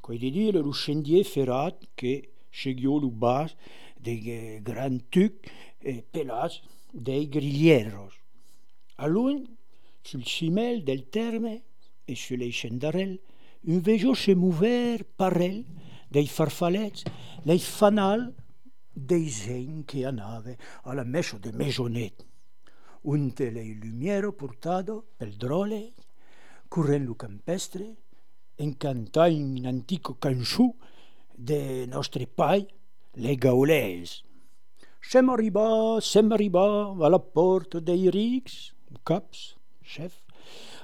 [0.01, 3.55] Coi de dire lo sendier ferrat que seguiu lo bas
[3.99, 5.49] de grand tuc
[5.81, 6.61] e pelats
[6.91, 8.13] dei griglieros.
[8.95, 9.57] A lun,
[10.01, 11.63] sul cimel del terme
[12.05, 13.19] e sulle scendarel,
[13.61, 15.65] un vejo se mover parel
[16.07, 17.03] dei farfalets,
[17.43, 18.33] lei fanal
[18.91, 22.25] dei zegn che anave alla messo de mesonet.
[23.01, 25.93] Unte le lumiero portado pel drole,
[26.67, 27.95] curren lo campestre,
[28.55, 30.75] encanta un antico cançù
[31.33, 32.67] de nostre pai,
[33.13, 34.23] le gaulès.
[35.01, 40.21] Semmerriba, Semmerriba, alla porta dei Rix, caps, chef,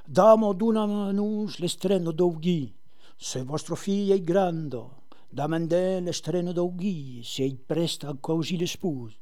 [0.03, 2.73] damo d'una manus l'estreno d'Aughi,
[3.15, 4.83] se vostro figlio è grande,
[5.29, 9.13] da l'estreno d'Aughi, se il presta così le spus.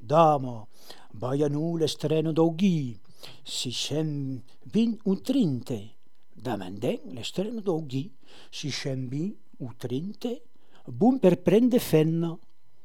[0.00, 0.68] Damo,
[1.12, 2.98] baianu l'estreno d'Aughi,
[3.42, 5.96] si scem vin un trinte,
[6.32, 8.12] da mandè l'estreno d'Aughi,
[8.50, 10.42] si scem vin un trinte,
[10.86, 12.36] bun per prende fenna.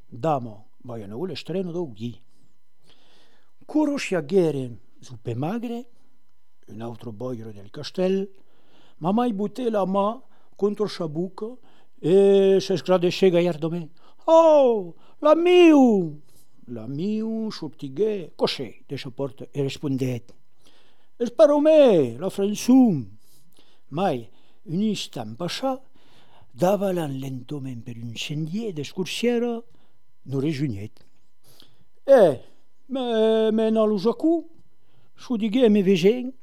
[0.08, 2.16] Damo, ma ja ne streno dogli.
[3.66, 5.90] Curuscia gheren zuppe magre,
[6.68, 8.30] un altro boiro del castel,
[8.98, 10.22] ma mai butté la mà
[10.56, 11.48] contro Sciabuca
[12.00, 13.90] e se sgradesce gagliardo me.
[14.26, 15.36] Oh, La
[16.88, 20.34] miu, sortigué, così, de sa porta, e respondet.
[21.16, 23.06] Espero me, la frensum.
[23.90, 24.28] Mai,
[24.64, 25.80] un instant passà,
[26.52, 29.62] dava lentomen per un sendie d'escursiera
[30.26, 31.06] no rejuniet.
[32.06, 32.40] Eh,
[32.88, 33.86] me, me na
[35.16, 36.34] su digué me vegent,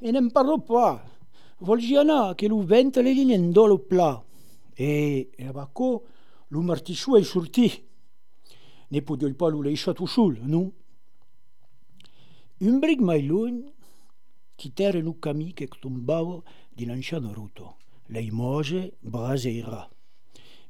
[0.00, 1.00] e n'en parlo pas.
[1.58, 4.24] Volgiana che lo vento le linee in dolo pla.
[4.74, 6.00] E, e abacò
[6.48, 7.86] lo martisciù e sortì.
[8.88, 10.72] Ne podia il palo lasciato sul, no?
[12.58, 13.70] Un bric mai lun,
[14.54, 17.76] chitere lo camì che tombava di l'anciano ruto.
[18.06, 19.88] Lei mose braseira,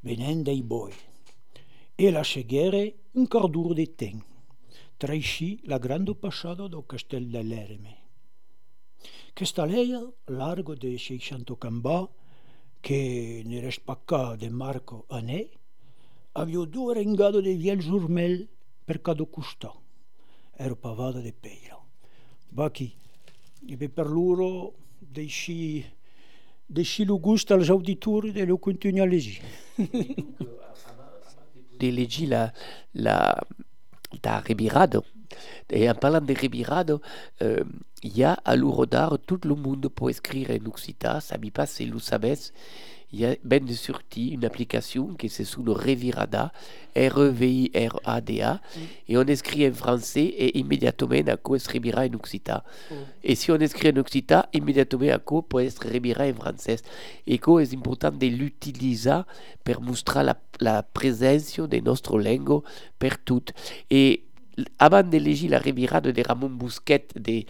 [0.01, 0.93] venendo dai boi.
[2.01, 2.81] e la ceghera
[3.15, 4.23] incordura de tem.
[4.99, 7.97] Traisci la grande passata del Castel dell'Ereme.
[9.35, 12.09] Questa sta leia, largo de 600 cambà,
[12.81, 15.49] che ne respacca de Marco Anè,
[16.35, 18.49] avio due ringado de viel Jurmel
[18.85, 19.73] per cado custà.
[20.55, 21.87] Ero pavata de peiro.
[22.49, 22.95] Bachi,
[23.67, 25.85] ebbe per loro dei sci
[26.65, 29.47] dei sci lo gusto agli auditori e lo continuo a leggere.
[31.79, 32.53] de leggi la,
[32.95, 33.41] la,
[34.23, 35.05] da Ribirado.
[35.71, 37.01] Et en parlant de Ribirado,
[37.43, 37.63] euh,
[38.03, 41.37] il y a à l'Urodar tout le monde pour écrire en Occita, ça
[41.99, 42.35] savez,
[43.13, 46.53] il y a ben de sortie une application qui c'est sous le Revirada,
[46.95, 48.81] R-E-V-I-R-A-D-A, mm.
[49.09, 52.65] et on écrit en français et immédiatement à quoi en Occita.
[52.91, 52.95] Mm.
[53.25, 56.77] Et si on écrit en Occita, immédiatement à quoi peut être en français.
[57.27, 59.21] Et quoi est important de l'utiliser
[59.65, 62.63] pour montrer la, la présence de notre langue
[62.99, 63.53] per toutes.
[63.91, 64.25] Et
[64.79, 67.45] avant d'éléger la revirade de Ramon Bousquet de,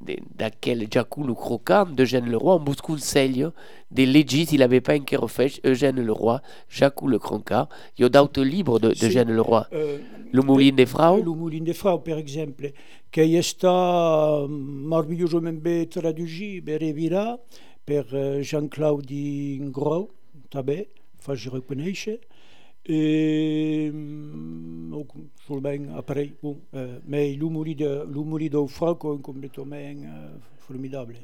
[0.00, 3.44] de, d'aquel Jacou le Croquant d'Eugène Leroy, on un conseil
[3.90, 7.68] de légis, s'il n'avait pas encore fait Eugène Leroy, Jacou le Croquant.
[7.98, 9.66] Il y a d'autres livres de, d'Eugène Leroy.
[9.72, 9.98] Euh,
[10.32, 11.16] le Moulin des Frau.
[11.16, 12.72] Le Moulin des Frau, par exemple,
[13.10, 17.38] qui est merveilleusement bien traduit, bien revira,
[17.84, 19.10] par euh, Jean-Claude
[19.70, 20.10] Gros,
[20.50, 20.88] tabé,
[21.18, 21.50] enfin je
[22.88, 23.92] E,
[25.46, 30.28] sul ben après, bon, euh, mais l'humour de Franco est complètement euh,
[30.58, 31.14] formidable.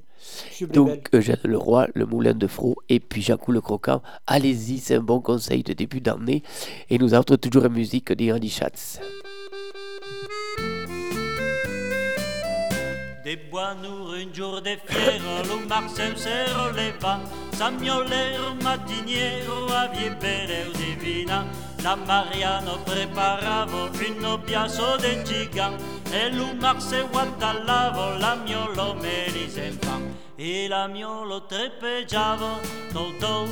[0.73, 5.03] Donc Eugène Leroy, le Moulin de Fro et puis Jacques le Croquant, allez-y, c'est un
[5.03, 6.43] bon conseil de début d'année.
[6.91, 9.01] Et nous avons toujours en musique d'Irani Schatz.
[13.51, 17.20] Bois nous un jour de fiero, lo Marcel se releva,
[17.53, 21.44] Samiolero matiniero avie pereu divina,
[21.82, 25.80] la Mariano preparavo un piasso de gigant,
[26.12, 29.49] e lo Marcel guantallavo la miolo me li
[30.36, 32.59] e la miolo trepeggiava,
[32.92, 33.49] tou tou,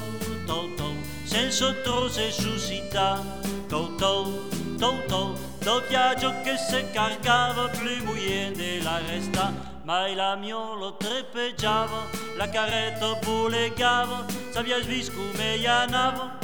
[0.46, 0.94] tou tou,
[1.24, 3.20] senza trose suscita,
[3.68, 4.32] tou tou,
[5.66, 12.48] do viaggio che se cargava più mouillé de la resta ma la miolo trepeggiava la
[12.48, 15.58] carretta bulegava sabia svisco me
[15.88, 16.38] nava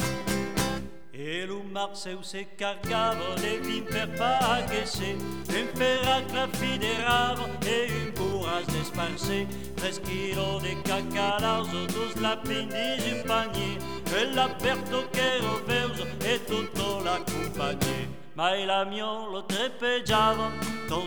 [1.11, 5.17] e lo Marceu se cargava le vin per paghese
[5.59, 13.23] un ferrac la fiderava e un bourras d'esparse tres kilo de cacalauso dos lapindis un
[13.25, 13.77] panier
[14.15, 20.49] e l'aperto che veuso e tutto la compagnie ma il miolo trepeggiava,
[20.87, 21.05] tou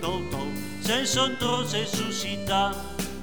[0.00, 0.38] Totó,
[0.82, 2.72] se encontró, se suscita,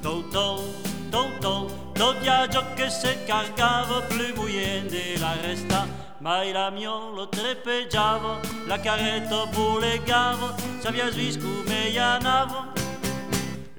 [0.01, 0.63] Totó,
[1.11, 5.85] Totó, todavía yo que se cargaba plus muy de la resta.
[6.23, 12.71] Ma il amion lo trepeggiava, la carretta bulegava, s'avvia svis come anava,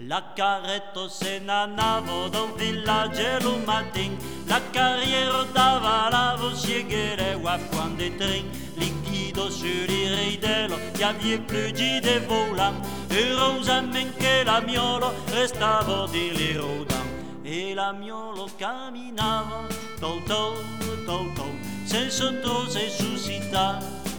[0.06, 4.14] La carretto se n'andava dal villaggero un matin,
[4.46, 8.44] la carriera dava la vocegereu a foin de trin,
[8.76, 12.74] liquido sur i ridello, gli avie plugi de volan,
[13.08, 17.40] erosament che la miolo restava di li rodan.
[17.42, 19.66] E la miolo camminava,
[20.00, 20.62] tol tol,
[21.06, 21.54] tol tol,
[21.86, 23.78] senza tro se suscita,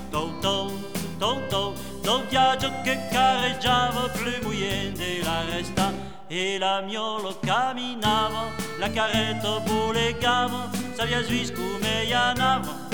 [0.10, 0.72] tol tol,
[1.18, 5.92] tou, do viaggio che careggiava più muiente la resta,
[6.28, 12.86] e la miolo camminava, la carretta bulegava, savia svis come ianava,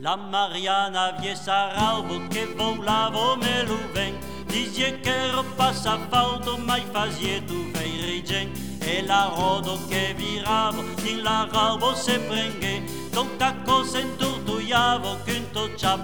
[0.00, 4.16] La Mariana vie sa robe che volava me luven
[4.46, 8.52] Dizie che ero passa foto mai fazie tu vei rigen.
[8.78, 15.18] E la rodo che viravo in la robo se prenge Tutta cosa in tutto iavo
[15.24, 15.98] che to già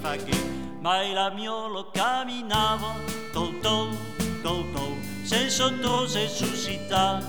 [0.00, 2.94] fa che Mais la miolo camminava,
[3.32, 3.88] tol tol,
[4.42, 7.20] tol tol, senza dose suscita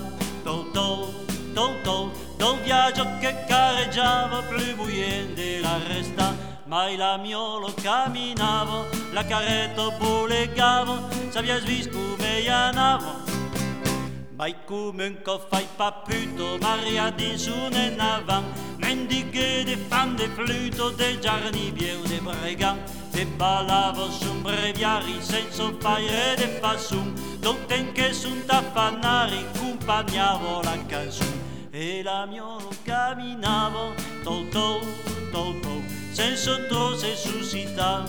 [0.43, 1.11] tol tol,
[1.53, 6.35] tol tol, dal viaggio che careggiava più buiende la resta.
[6.65, 13.26] Mais la miolo camminava, la caretta bulegava, s'avvia svis come anava.
[14.37, 18.45] Maikumenko fai paputo, Maria di Sunen avant,
[18.77, 22.77] mendigue de fan de fluto, de giarnivieu de bregant,
[23.13, 31.33] de balavo sun breviari, senso faire de fassum, doten che un tappanari, compagnavo la canzun.
[31.71, 34.81] E la mio camminavo, tolto,
[35.31, 35.81] tolto,
[36.11, 38.03] senso to se suscita,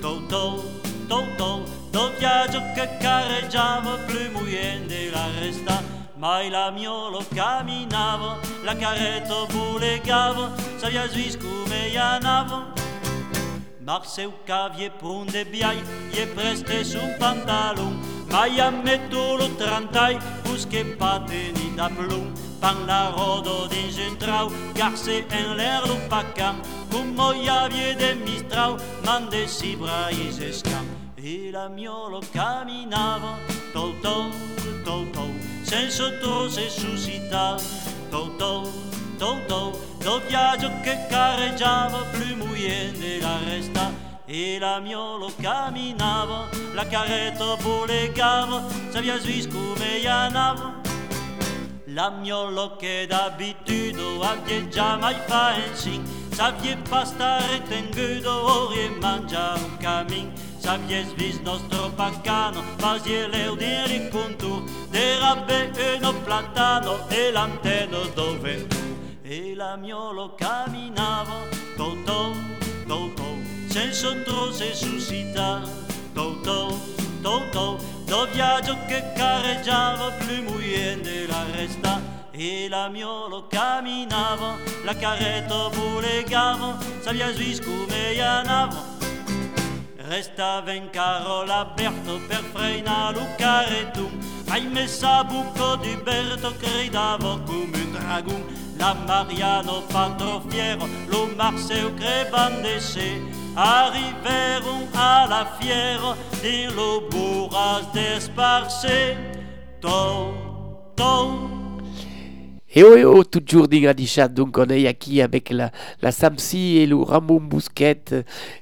[0.00, 0.62] tolto,
[1.08, 5.82] tolto, Tot viaggio che carreggiavo più muiende la resta.
[6.14, 12.72] Mai la miolo camminavo la carretto bulegavo savia suis come anavo.
[13.80, 15.82] Marseu cavie punde biai
[16.12, 18.00] e preste su un pantalon.
[18.30, 22.32] Mai a metto lo trantai busche pateni da plum.
[22.58, 26.62] Pan la rodo d'ingentrau car garse en l'air lo pacam.
[26.90, 31.01] Cum moia vie de mistrau mande si brais scam.
[31.24, 33.38] E la miolo camminava,
[33.72, 34.32] tol tol,
[34.82, 35.30] tol tol,
[35.62, 37.62] senza trose suscitava,
[38.10, 38.68] tol tol,
[39.18, 39.70] tol tol,
[40.02, 43.92] do viaggio che careggiava, più mouillé la resta,
[44.26, 48.60] e la miolo camminava, la carretta volegava,
[49.20, 50.80] svis come ianava,
[51.84, 56.02] la miolo che d'abitude abbia già mai fa in sin,
[56.32, 64.08] savie pas stare tengudo, ori mangia un camin, savies vis nostro pacano, fasie leu di
[64.10, 72.30] contour, de rabbe e no platano, e l'antenno dove tu, e la miolo camminava, totò,
[72.86, 73.30] totò,
[73.66, 75.62] senza trose suscita,
[76.14, 76.72] totò,
[77.20, 82.00] totò, do viaggio che careggiava, più mouillende la resta,
[82.30, 88.91] e la miolo camminava, la carretta volegava, savia svis come ianava,
[90.12, 94.10] Restava in carro l'aperto per frenare lo carretto
[94.50, 98.44] Hai messo a buco di Berto gridava come un dragon
[98.76, 103.22] La Mariano patro fiero, lo Marcel crevandesse
[103.54, 109.16] Arriveron à la fière di lo bourras d'esparcer
[109.80, 111.61] Tau, tau,
[112.74, 115.70] Et oh, oh, toujours din adichat, donc on est ici avec la,
[116.00, 118.02] la Samsi et le Ramon Bousquet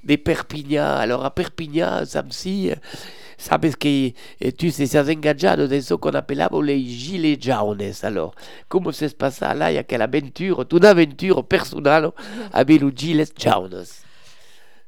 [0.03, 0.97] de Perpignan.
[0.97, 2.73] Alors à Perpignan, Samsi,
[3.39, 7.93] sabes que eh, tu te has engagado de ce qu'on appelaba les gilets jaunes.
[8.03, 8.35] Alors,
[8.69, 9.71] comment se passa là?
[9.71, 12.11] Il y a quelle aventure, une aventure personnelle
[12.53, 13.85] avec les gilets jaunes.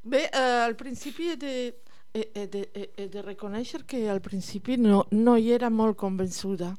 [0.05, 1.75] Bé, eh, al principi he de,
[2.13, 2.67] he, he de,
[2.99, 6.75] he de reconèixer que al principi no, no hi era molt convençuda.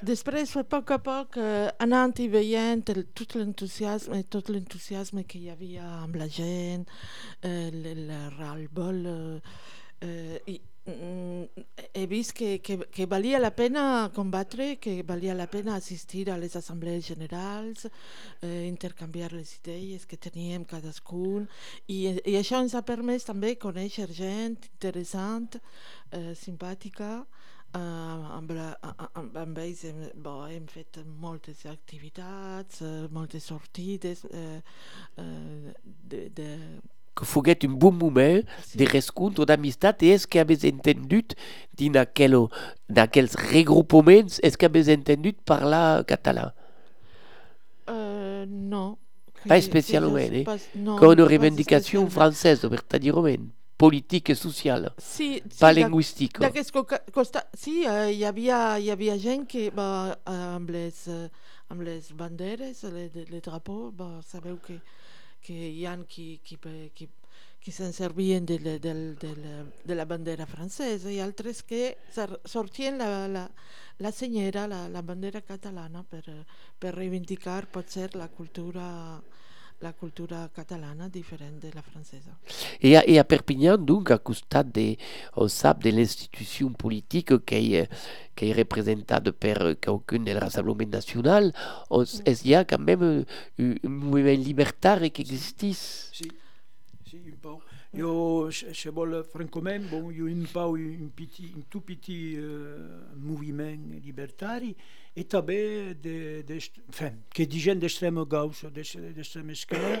[0.00, 5.38] Després, a poc a poc, eh, anant i veient el, tot l'entusiasme tot l'entusiasme que
[5.38, 6.86] hi havia amb la gent,
[7.42, 8.06] eh, el, el
[8.38, 9.40] ral-bol, eh,
[10.00, 15.46] eh, i, mm, he vist que, que, que valia la pena combatre, que valia la
[15.50, 17.86] pena assistir a les assemblees generals,
[18.40, 21.48] eh, intercanviar les idees que teníem cadascun,
[21.86, 25.60] i, i això ens ha permès també conèixer gent interessant,
[26.10, 27.20] eh, simpàtica,
[28.36, 28.68] amb, la,
[29.14, 32.80] amb, amb ells hem, bo, hem fet moltes activitats,
[33.14, 34.58] moltes sortides uh,
[35.18, 35.70] uh,
[36.10, 36.48] de, de,
[37.14, 38.42] que foguet un bon moment
[38.74, 40.42] de rescontro d'amistat e és que
[42.88, 44.70] d'aquells regrupaments és que
[47.86, 48.98] uh, no.
[49.46, 50.44] pas Que- especialment que jo eh?
[50.44, 52.10] pas- no, que una pas reivindicació especialment.
[53.80, 56.72] Vertadierament politique et sociale Sí, sí, pas linguistique D'aquest
[57.12, 61.28] costat, sí, eh, hi, havia, hi havia gent que va, eh, amb, les, eh,
[61.68, 64.80] amb les banderes, les, les drapeaux, va, sabeu que,
[65.42, 66.56] que hi ha qui, qui,
[66.94, 67.08] qui,
[67.60, 72.40] qui se'n servien de, del- de, la, de la bandera francesa i altres que sor-
[72.44, 73.50] sortien la, la,
[73.98, 76.44] la senyera, la, la bandera catalana per, eh,
[76.78, 79.20] per reivindicar potser la cultura
[79.80, 82.30] la cultura catalana diferent de la francesa.
[82.80, 84.96] Et à, et à Perpignan, donc, à costat de,
[85.36, 87.88] on sap, de l'institution politique qui est,
[88.36, 91.52] qui est représentée par quelqu'un du Rassemblement national,
[91.88, 93.24] on, est-ce qu'il y a quand même
[93.58, 95.74] un, un mouvement libertaire qui existe Si,
[96.12, 97.56] si, un peu.
[97.92, 100.44] Io, se se vol francament, bon, io un
[100.76, 104.76] un, petit, un tout petit euh, mouvement libertari
[105.16, 107.10] et també de, de, enfin,
[108.24, 109.98] gauche, d'extrema esquerra,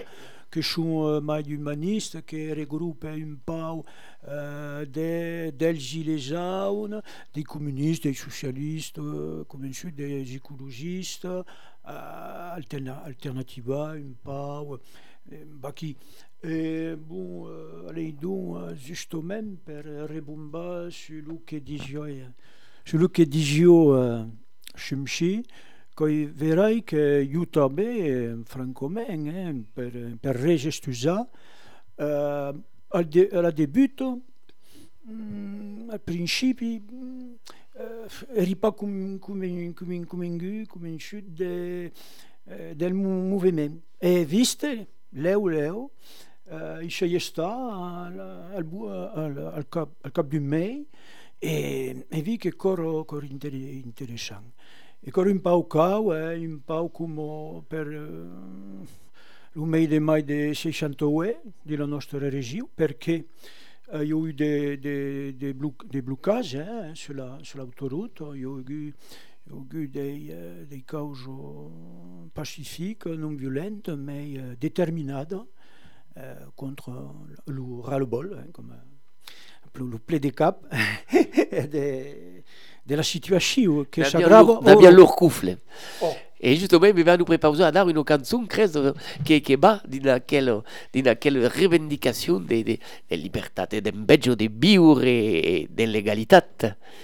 [0.50, 3.82] que sont euh, mai humanistes, que regroupe un peu
[4.28, 5.74] euh, de,
[6.18, 7.02] jaunes,
[7.34, 11.44] des communistes, des socialistes, euh, convaincus, des écologistes, euh,
[11.84, 14.14] alterna, alternativa, un
[15.32, 15.96] euh, bah, qui,
[16.42, 22.26] et bon, euh, allez donc, euh, justement, per rebombar sur le que disait,
[22.84, 24.24] sur le que disait euh,
[24.74, 25.42] Chumchi,
[25.96, 29.90] que verrai que io també, eh, francament, eh, per,
[30.22, 31.26] per regestussar,
[31.98, 32.52] eh,
[32.90, 34.00] al, de, al debut,
[35.04, 37.34] mm, al principi, mm,
[37.76, 38.08] eh,
[38.40, 41.92] eri pas com, com, com, convingut, convençut de,
[42.46, 43.76] eh, del mo- moviment.
[44.00, 45.90] E viste, leu, leu,
[46.50, 48.18] eh, això hi està al,
[48.58, 50.80] al, al, cap, al cap d'un mei
[51.38, 54.52] e, e vi che coro, coro inter, interessant.
[55.00, 56.36] E coro un pau cau, eh,
[57.94, 62.18] eh, mei de mai de 68 de la nostra
[62.74, 63.24] perché
[63.92, 68.36] eh, hi ha eu des, des, des, blo des blocages eh, sur l'autoroute, la, sur
[68.36, 71.26] hi ha eu des, uh, des causes
[72.34, 75.59] pacifiques, non violentes, mais determinades uh,
[76.54, 76.90] contre
[77.46, 78.74] le ras-le-bol, eh, comme
[79.74, 80.66] le ple de cap
[81.70, 82.42] de,
[82.84, 84.58] de la situation che s'aggrava.
[84.62, 85.60] Da bien lourd couffle.
[86.00, 86.14] Oh.
[86.42, 90.62] E justement, mi vanno preparare a dare una canzone, credo, che, che va di quella,
[90.90, 96.42] di quella rivendicazione di de, de libertà, dell'imbeggio di vivere e della legalità.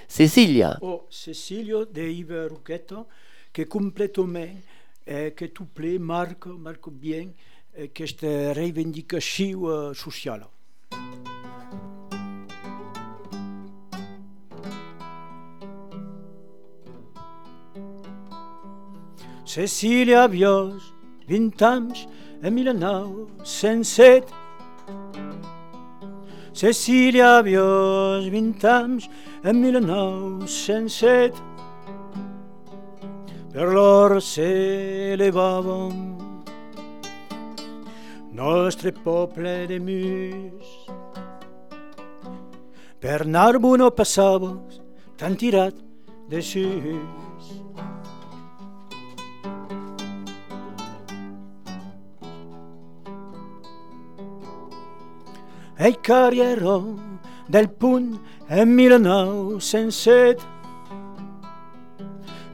[0.07, 0.78] Cecilia.
[0.80, 3.09] Oh, Cecilia de Yves Rucchetto,
[3.50, 4.62] che completamente,
[5.04, 7.34] eh, che tu plais, marque, marque bien,
[7.77, 10.49] eh, questa rivendicazione sociale.
[19.45, 20.93] Cecília Bios,
[21.29, 22.09] 20 anys
[22.43, 24.27] en 1907.
[26.53, 29.09] Cecília Bios, 20 anys
[29.45, 31.33] en 1907.
[33.53, 36.26] Per l'or s'elevàvem
[38.37, 40.68] nostre poble de mus.
[43.01, 44.80] Per Narbuno passavos,
[45.16, 45.74] tan tirat
[46.28, 47.47] de sus.
[55.78, 56.97] Ei carriero
[57.49, 60.43] del punt en 1907.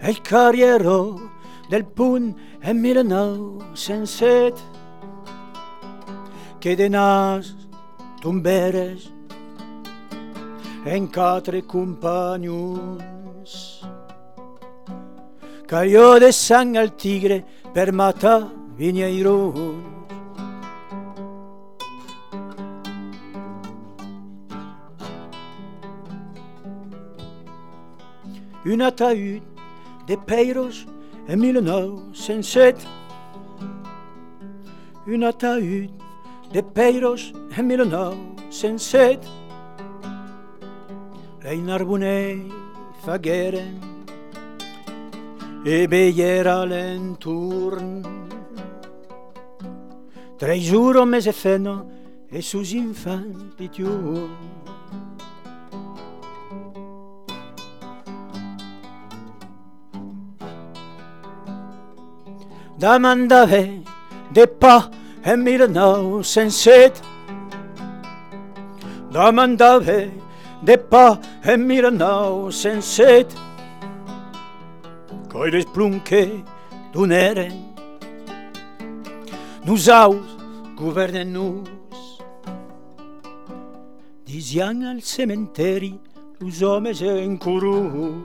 [0.01, 1.31] Ei carriero
[1.71, 4.72] del punt en 1907
[6.63, 7.45] che de nas
[10.95, 13.53] en quatre compagnons
[15.67, 17.39] cayó de sang al tigre
[17.75, 18.43] per matar
[18.79, 19.93] viñeirons
[28.65, 29.43] une ataúde
[30.07, 30.87] de Peiros
[31.27, 32.87] en 1907.
[35.07, 35.91] Une ataúde
[36.53, 39.27] de Peiros en 1907.
[41.41, 42.47] Reinar Bonet
[43.03, 43.81] fra Geren
[45.65, 48.21] e Beyer all'entorno.
[50.37, 51.91] Tre juro un mese feno
[52.29, 54.31] e sus infanti tuoi.
[62.77, 63.83] Damandave
[64.33, 66.93] de pa' en mirant-nous senset.
[69.13, 70.09] Demandava
[70.63, 73.29] de pa en mirant-nous senset.
[75.29, 76.45] Coires plunque
[76.93, 77.53] doneren.
[79.65, 80.17] Nusaus
[80.77, 81.63] governen-nous.
[84.27, 85.95] Disiant al cementeri,
[86.41, 88.25] los homes en curús.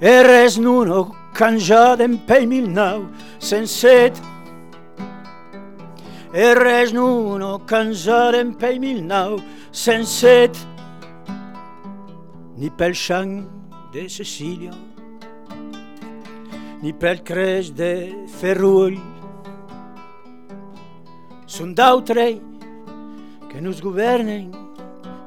[0.00, 1.02] e res non ho
[1.34, 3.06] canjat en pei mil nau
[3.38, 4.18] senset
[6.34, 9.38] e res non ho canjat en pei mil nau
[9.70, 10.54] senset
[12.56, 13.44] ni pel xang
[13.92, 14.74] de Cecilia
[16.82, 17.92] ni pel creix de
[18.38, 18.98] Ferrull
[21.46, 22.40] son d'autrei
[23.48, 24.50] que nos governen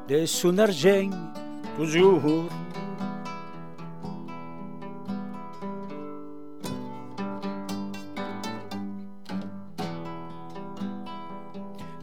[0.08, 1.12] de son argent
[1.76, 2.48] toujours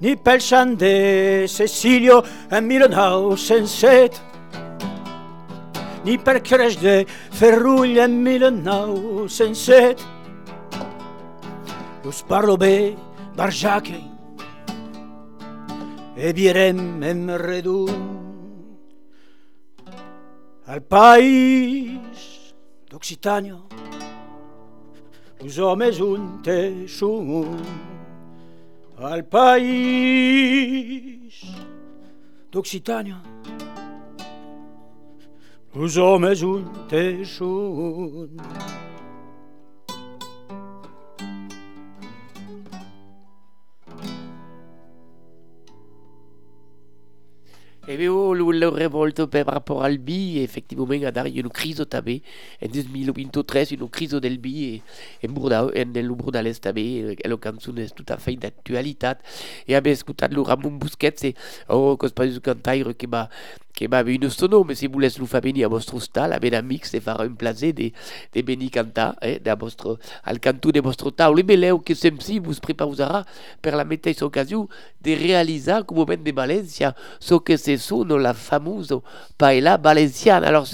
[0.06, 2.20] ni pel sant de Cecilio
[2.54, 4.20] en 1907,
[6.06, 6.94] ni per creix de
[7.34, 10.06] Ferrull en 1907.
[12.06, 12.94] Us parlo bé,
[13.34, 13.98] Barjaque,
[16.14, 17.90] e virem en redum
[20.70, 22.30] al país
[22.94, 23.58] d'Occitània,
[25.42, 27.95] us homes un te sumunt.
[28.98, 30.56] Al país
[32.52, 33.20] d'Occitània.
[35.76, 36.64] Els homes un
[47.86, 47.94] te són.
[47.94, 52.22] E veo le revolto per rapport al bi, effectivement, a dar une crise tabe,
[52.60, 54.82] en 2023, une crise del bi,
[55.22, 59.18] en Burda, en el Burdales tabe, e lo canzone è tutta fait d'actualità,
[59.66, 61.36] e abbia ascoltato Ramon Busquets, e
[61.68, 63.30] oh, cos pas cantaire che va
[63.76, 66.54] che va un nostre nome, se volete lo fa venire a vostro stal, a ben
[66.54, 67.92] amics, e farà un plaisir de,
[68.32, 69.42] de venir eh,
[70.40, 71.14] canto de vostro.
[71.14, 73.26] E che sempre vos preparerà
[73.60, 74.70] per la mateixa ocasió
[75.02, 79.02] de realitzar, com ben de València, so que se sono la famosa
[79.36, 80.48] paella valenciana.
[80.48, 80.70] Alors,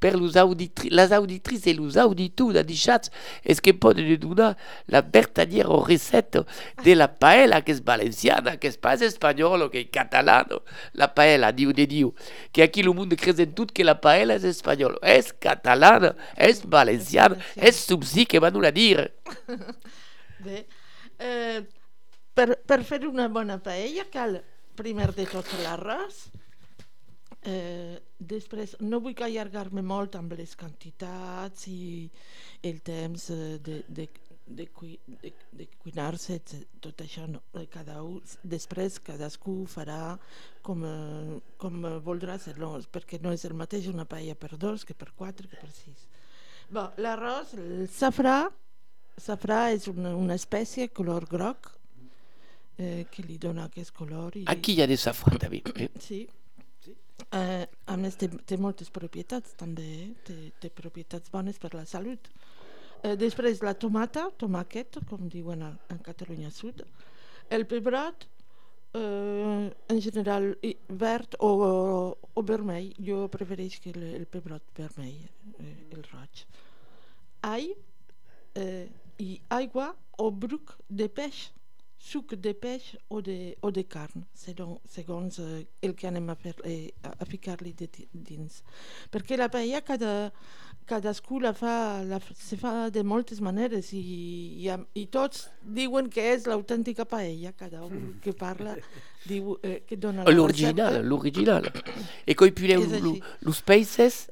[0.00, 3.12] per los auditri les auditrices et los auditors adixats
[3.44, 4.56] és que poden donar
[4.88, 6.44] la vertadiera receta
[6.84, 10.60] de la paella que és valenciana, que és pas espanyola, que és catalana.
[10.96, 12.12] La paella, diu de diu,
[12.52, 14.98] que aquí el món creix en tot que la paella és espanyola.
[15.04, 19.10] És catalana, és valenciana, és subsi que van a dir.
[20.44, 20.64] Bé,
[21.20, 21.60] eh,
[22.34, 24.40] per, per fer una bona paella cal
[24.76, 26.30] primer de tot l'arròs,
[27.42, 32.10] eh, després no vull allargar-me molt amb les quantitats i
[32.62, 34.08] el temps eh, de, de,
[34.46, 36.40] de, cui, de, de cuinar-se,
[36.84, 37.42] tot això no.
[37.56, 40.16] Eh, cada un, després cadascú farà
[40.66, 44.94] com, eh, com voldrà ser-lo, perquè no és el mateix una paella per dos que
[44.94, 46.08] per quatre que per sis.
[46.70, 48.44] Bon, l'arròs, el safrà,
[49.18, 51.72] safrà és una, una espècie color groc
[52.78, 54.36] eh, que li dona aquest color.
[54.36, 54.44] I...
[54.52, 55.64] Aquí hi ha de safrà també.
[55.74, 55.88] Eh?
[55.98, 56.20] Sí,
[57.30, 60.08] Eh, a més, té, té moltes propietats també, eh?
[60.26, 62.30] té, té propietats bones per la salut.
[63.02, 66.82] Eh, després la tomata, tomàquet, com diuen a, a Catalunya Sud.
[67.50, 68.26] El pebrot,
[68.94, 70.50] eh, en general
[70.88, 72.90] verd o, o, o vermell.
[72.98, 75.22] Jo prefereix que el, el pebrot vermell,
[75.58, 76.44] eh, el roig.
[77.46, 77.70] All
[78.54, 78.88] eh,
[79.20, 81.48] i aigua o bruc de peix
[82.00, 86.36] suc de peix o de, o de carn, segons, segons eh, el que anem a,
[86.40, 88.62] fer, eh, a, ficar-li dins.
[89.12, 90.14] Perquè la paella cada,
[90.88, 91.74] cadascú la fa,
[92.08, 94.00] la, se fa de moltes maneres i,
[94.64, 98.78] i, i tots diuen que és l'autèntica paella, cada un que parla
[99.24, 101.70] diu, eh, que dona la L'original, l'original.
[102.24, 102.66] E coi più
[103.40, 104.28] los països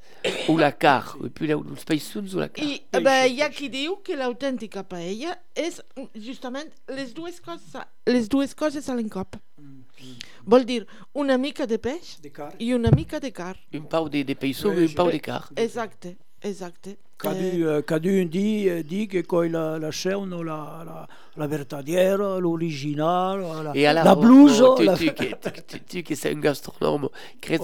[0.48, 2.64] o la car, coi più los països o la car.
[2.64, 5.82] I beh, hi ha qui diu que l'autèntica paella és
[6.14, 9.36] justament les dues coses, les dues coses a l'encop.
[9.58, 10.16] Mm, mm.
[10.48, 12.54] Vol dir una mica de peix de car.
[12.58, 13.56] i una mica de car.
[13.74, 15.44] Un pau de, de peixó i un pau de car.
[15.56, 16.16] Exacte.
[16.40, 16.98] Exacte.
[17.18, 19.90] Cadu, eh, Cadu dit, dit que quand la, la
[20.44, 23.72] la, la, l'original, la.
[24.16, 24.96] Oh, tu, la...
[24.96, 25.10] tu,
[25.88, 27.12] tu, tu, un gastronome, oh.
[27.40, 27.58] tu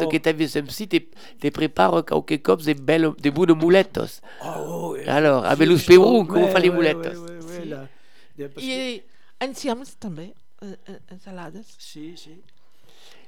[3.55, 4.01] moulettes.
[4.45, 5.05] Oh, oui.
[5.07, 7.89] Alors, avec los pebrons, comment fa les moulettes oui, oui, oui, la,
[8.37, 9.03] I
[9.41, 11.77] enciams també, eh, eh, ensalades.
[11.79, 12.43] Sí, sí.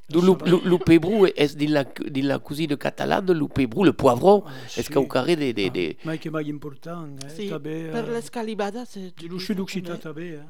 [0.09, 3.93] Donc, le, le, le pebrou est dans la, dans la cuisine catalane, le pebrou, le
[3.93, 4.79] poivron, ah, sí.
[4.79, 5.53] est-ce qu'au carré des...
[5.53, 5.97] des, des...
[6.05, 7.29] Ah, mai que mai important, eh?
[7.35, 8.95] Sí, també, per les calibades...
[9.21, 10.47] Le sud d'Occità també, eh?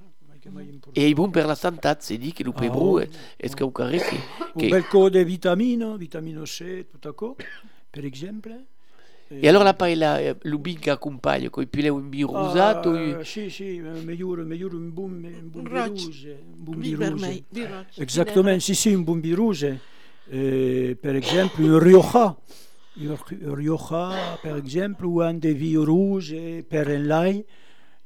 [0.95, 3.05] Et bon per la santat, c'est dit que le pebrou, ah,
[3.41, 3.99] est-ce qu'au carré...
[3.99, 4.67] Que, que...
[4.67, 7.37] Un bel co de vitamines, vitamine C, tout à coup,
[7.91, 8.53] per exemple.
[9.29, 12.91] E allora la paella eh, l'ubin che accompagna con i pile un vino rosato?
[12.93, 17.45] Ah, sì, sì, meglio, meglio un buon un buon rouge, un buon rouge.
[17.97, 19.81] Exactement, sì, sì, un buon rouge.
[20.29, 22.37] Eh, per esempio il Rioja,
[22.95, 27.45] il Rioja, per esempio, un de vin rouge per l'ail.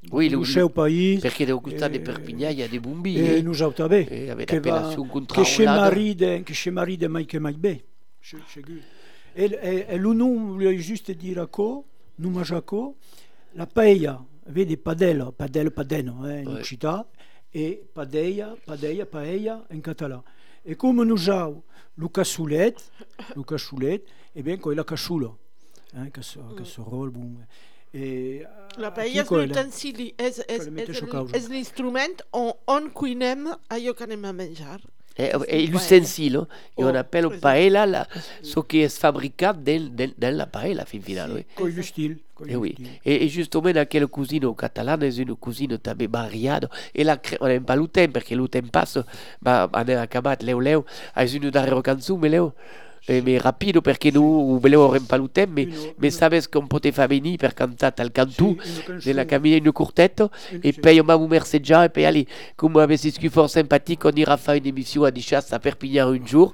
[0.08, 1.20] Oui, le seu país.
[1.20, 3.18] Perché devo gustare di Perpignan, il y a des bombis.
[3.18, 3.42] Et eh?
[3.42, 3.74] nous avons.
[3.90, 7.84] Eh, avec que l'appellation que chez Maride, que chez Maride mai que mai bé.
[8.22, 8.62] Chez, chez
[9.32, 11.84] e, e, e l'uno voglio giusto dire co,
[12.16, 12.96] numa jaco,
[13.52, 16.62] la paella, vedi padella, padella, padeno eh, in ouais.
[16.62, 17.06] città,
[17.50, 20.22] e padeia, padeia, paella in català.
[20.62, 21.64] E come noi abbiamo
[21.94, 22.90] il cassolet,
[23.36, 25.34] il cassolet, e bien con la cassola,
[25.94, 27.46] eh, casserole, bon.
[27.92, 28.46] E,
[28.78, 31.00] la paella és l'utensili, és, és, és,
[31.34, 34.78] és l'instrument on, on cuinem allò que anem a menjar.
[35.14, 38.08] È, è l'ustensile e on appelle oh, paella la,
[38.42, 41.44] ce qui est fabriqué dans, dans, dans la paella fin finale.
[41.54, 42.18] Con le stile.
[42.48, 42.74] Et, oui.
[43.04, 46.08] et, et justement, quelle cuisine catalane è una també.
[46.94, 49.04] E la, n'aime pas le temps, perché le temps passe,
[49.40, 50.84] ma on a acabat leu leu,
[51.14, 52.52] è una darrera canzone, leu.
[53.06, 55.62] Eh, mais rapido perché nu volevo il tempo,
[55.96, 58.56] ma sabes che poteva venire per cantare al cantù
[59.02, 60.30] della cammina in curtetto
[60.60, 62.26] e poi io mi merseggiare e poi allez,
[62.56, 66.26] come avessi scu fort sympathique, on ira faire une émission à Dichas à Perpignan un
[66.26, 66.52] jour.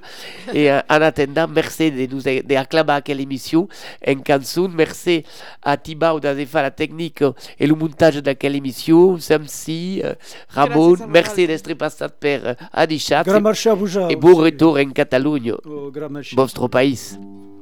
[0.53, 3.67] Et euh, en attendant, merci de nous acclamer quelle émission.
[4.05, 5.23] En canzone, merci
[5.61, 7.23] à Tibau de faire la technique
[7.59, 10.13] et le montage de quelle émission, Samsi, euh,
[10.49, 15.53] Ramon, merci d'être passé per euh, Adichat et, et bon retour en Catalogne.
[15.65, 15.91] Oh,
[16.37, 17.17] Bob Stropaïs.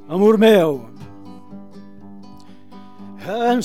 [0.06, 0.84] Amor meu,
[3.24, 3.62] en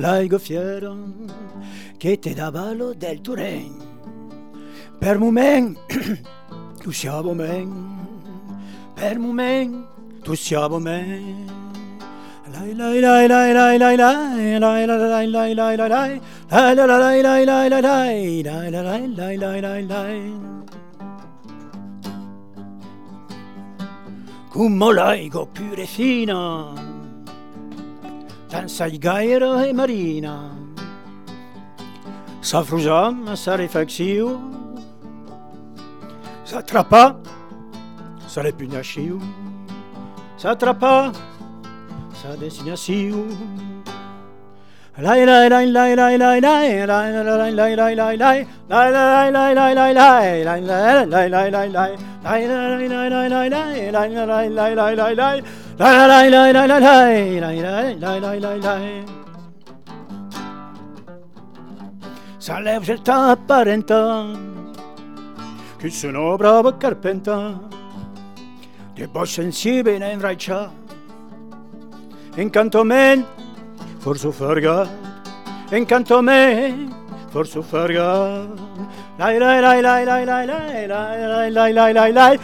[0.00, 0.38] laigo
[2.16, 2.34] te
[2.94, 3.72] del turen.
[5.00, 5.18] Per
[6.84, 7.74] tu siamo men,
[8.94, 9.84] Permomen,
[10.22, 11.50] tu siamo men.
[12.54, 12.70] Lai
[24.54, 26.70] Gummolaigo pure fina,
[28.48, 30.54] dansa i gaira e marina.
[32.40, 34.38] Sa frusam, sa refaxiu,
[36.46, 37.18] sa trapa,
[38.30, 39.18] sa repugnaxiu,
[40.38, 41.10] sa trapa,
[42.14, 43.26] sa destinaciu.
[62.38, 64.70] Saleu se sta apparentando
[65.76, 67.56] che sono bravo a carpentare,
[68.92, 70.70] di boss sensibile in raicia,
[72.36, 73.42] incanto a me
[74.04, 74.86] För så förga
[76.22, 76.72] me
[77.32, 78.04] För så förga
[79.18, 82.38] Laj laj laj laj laj laj laj laj laj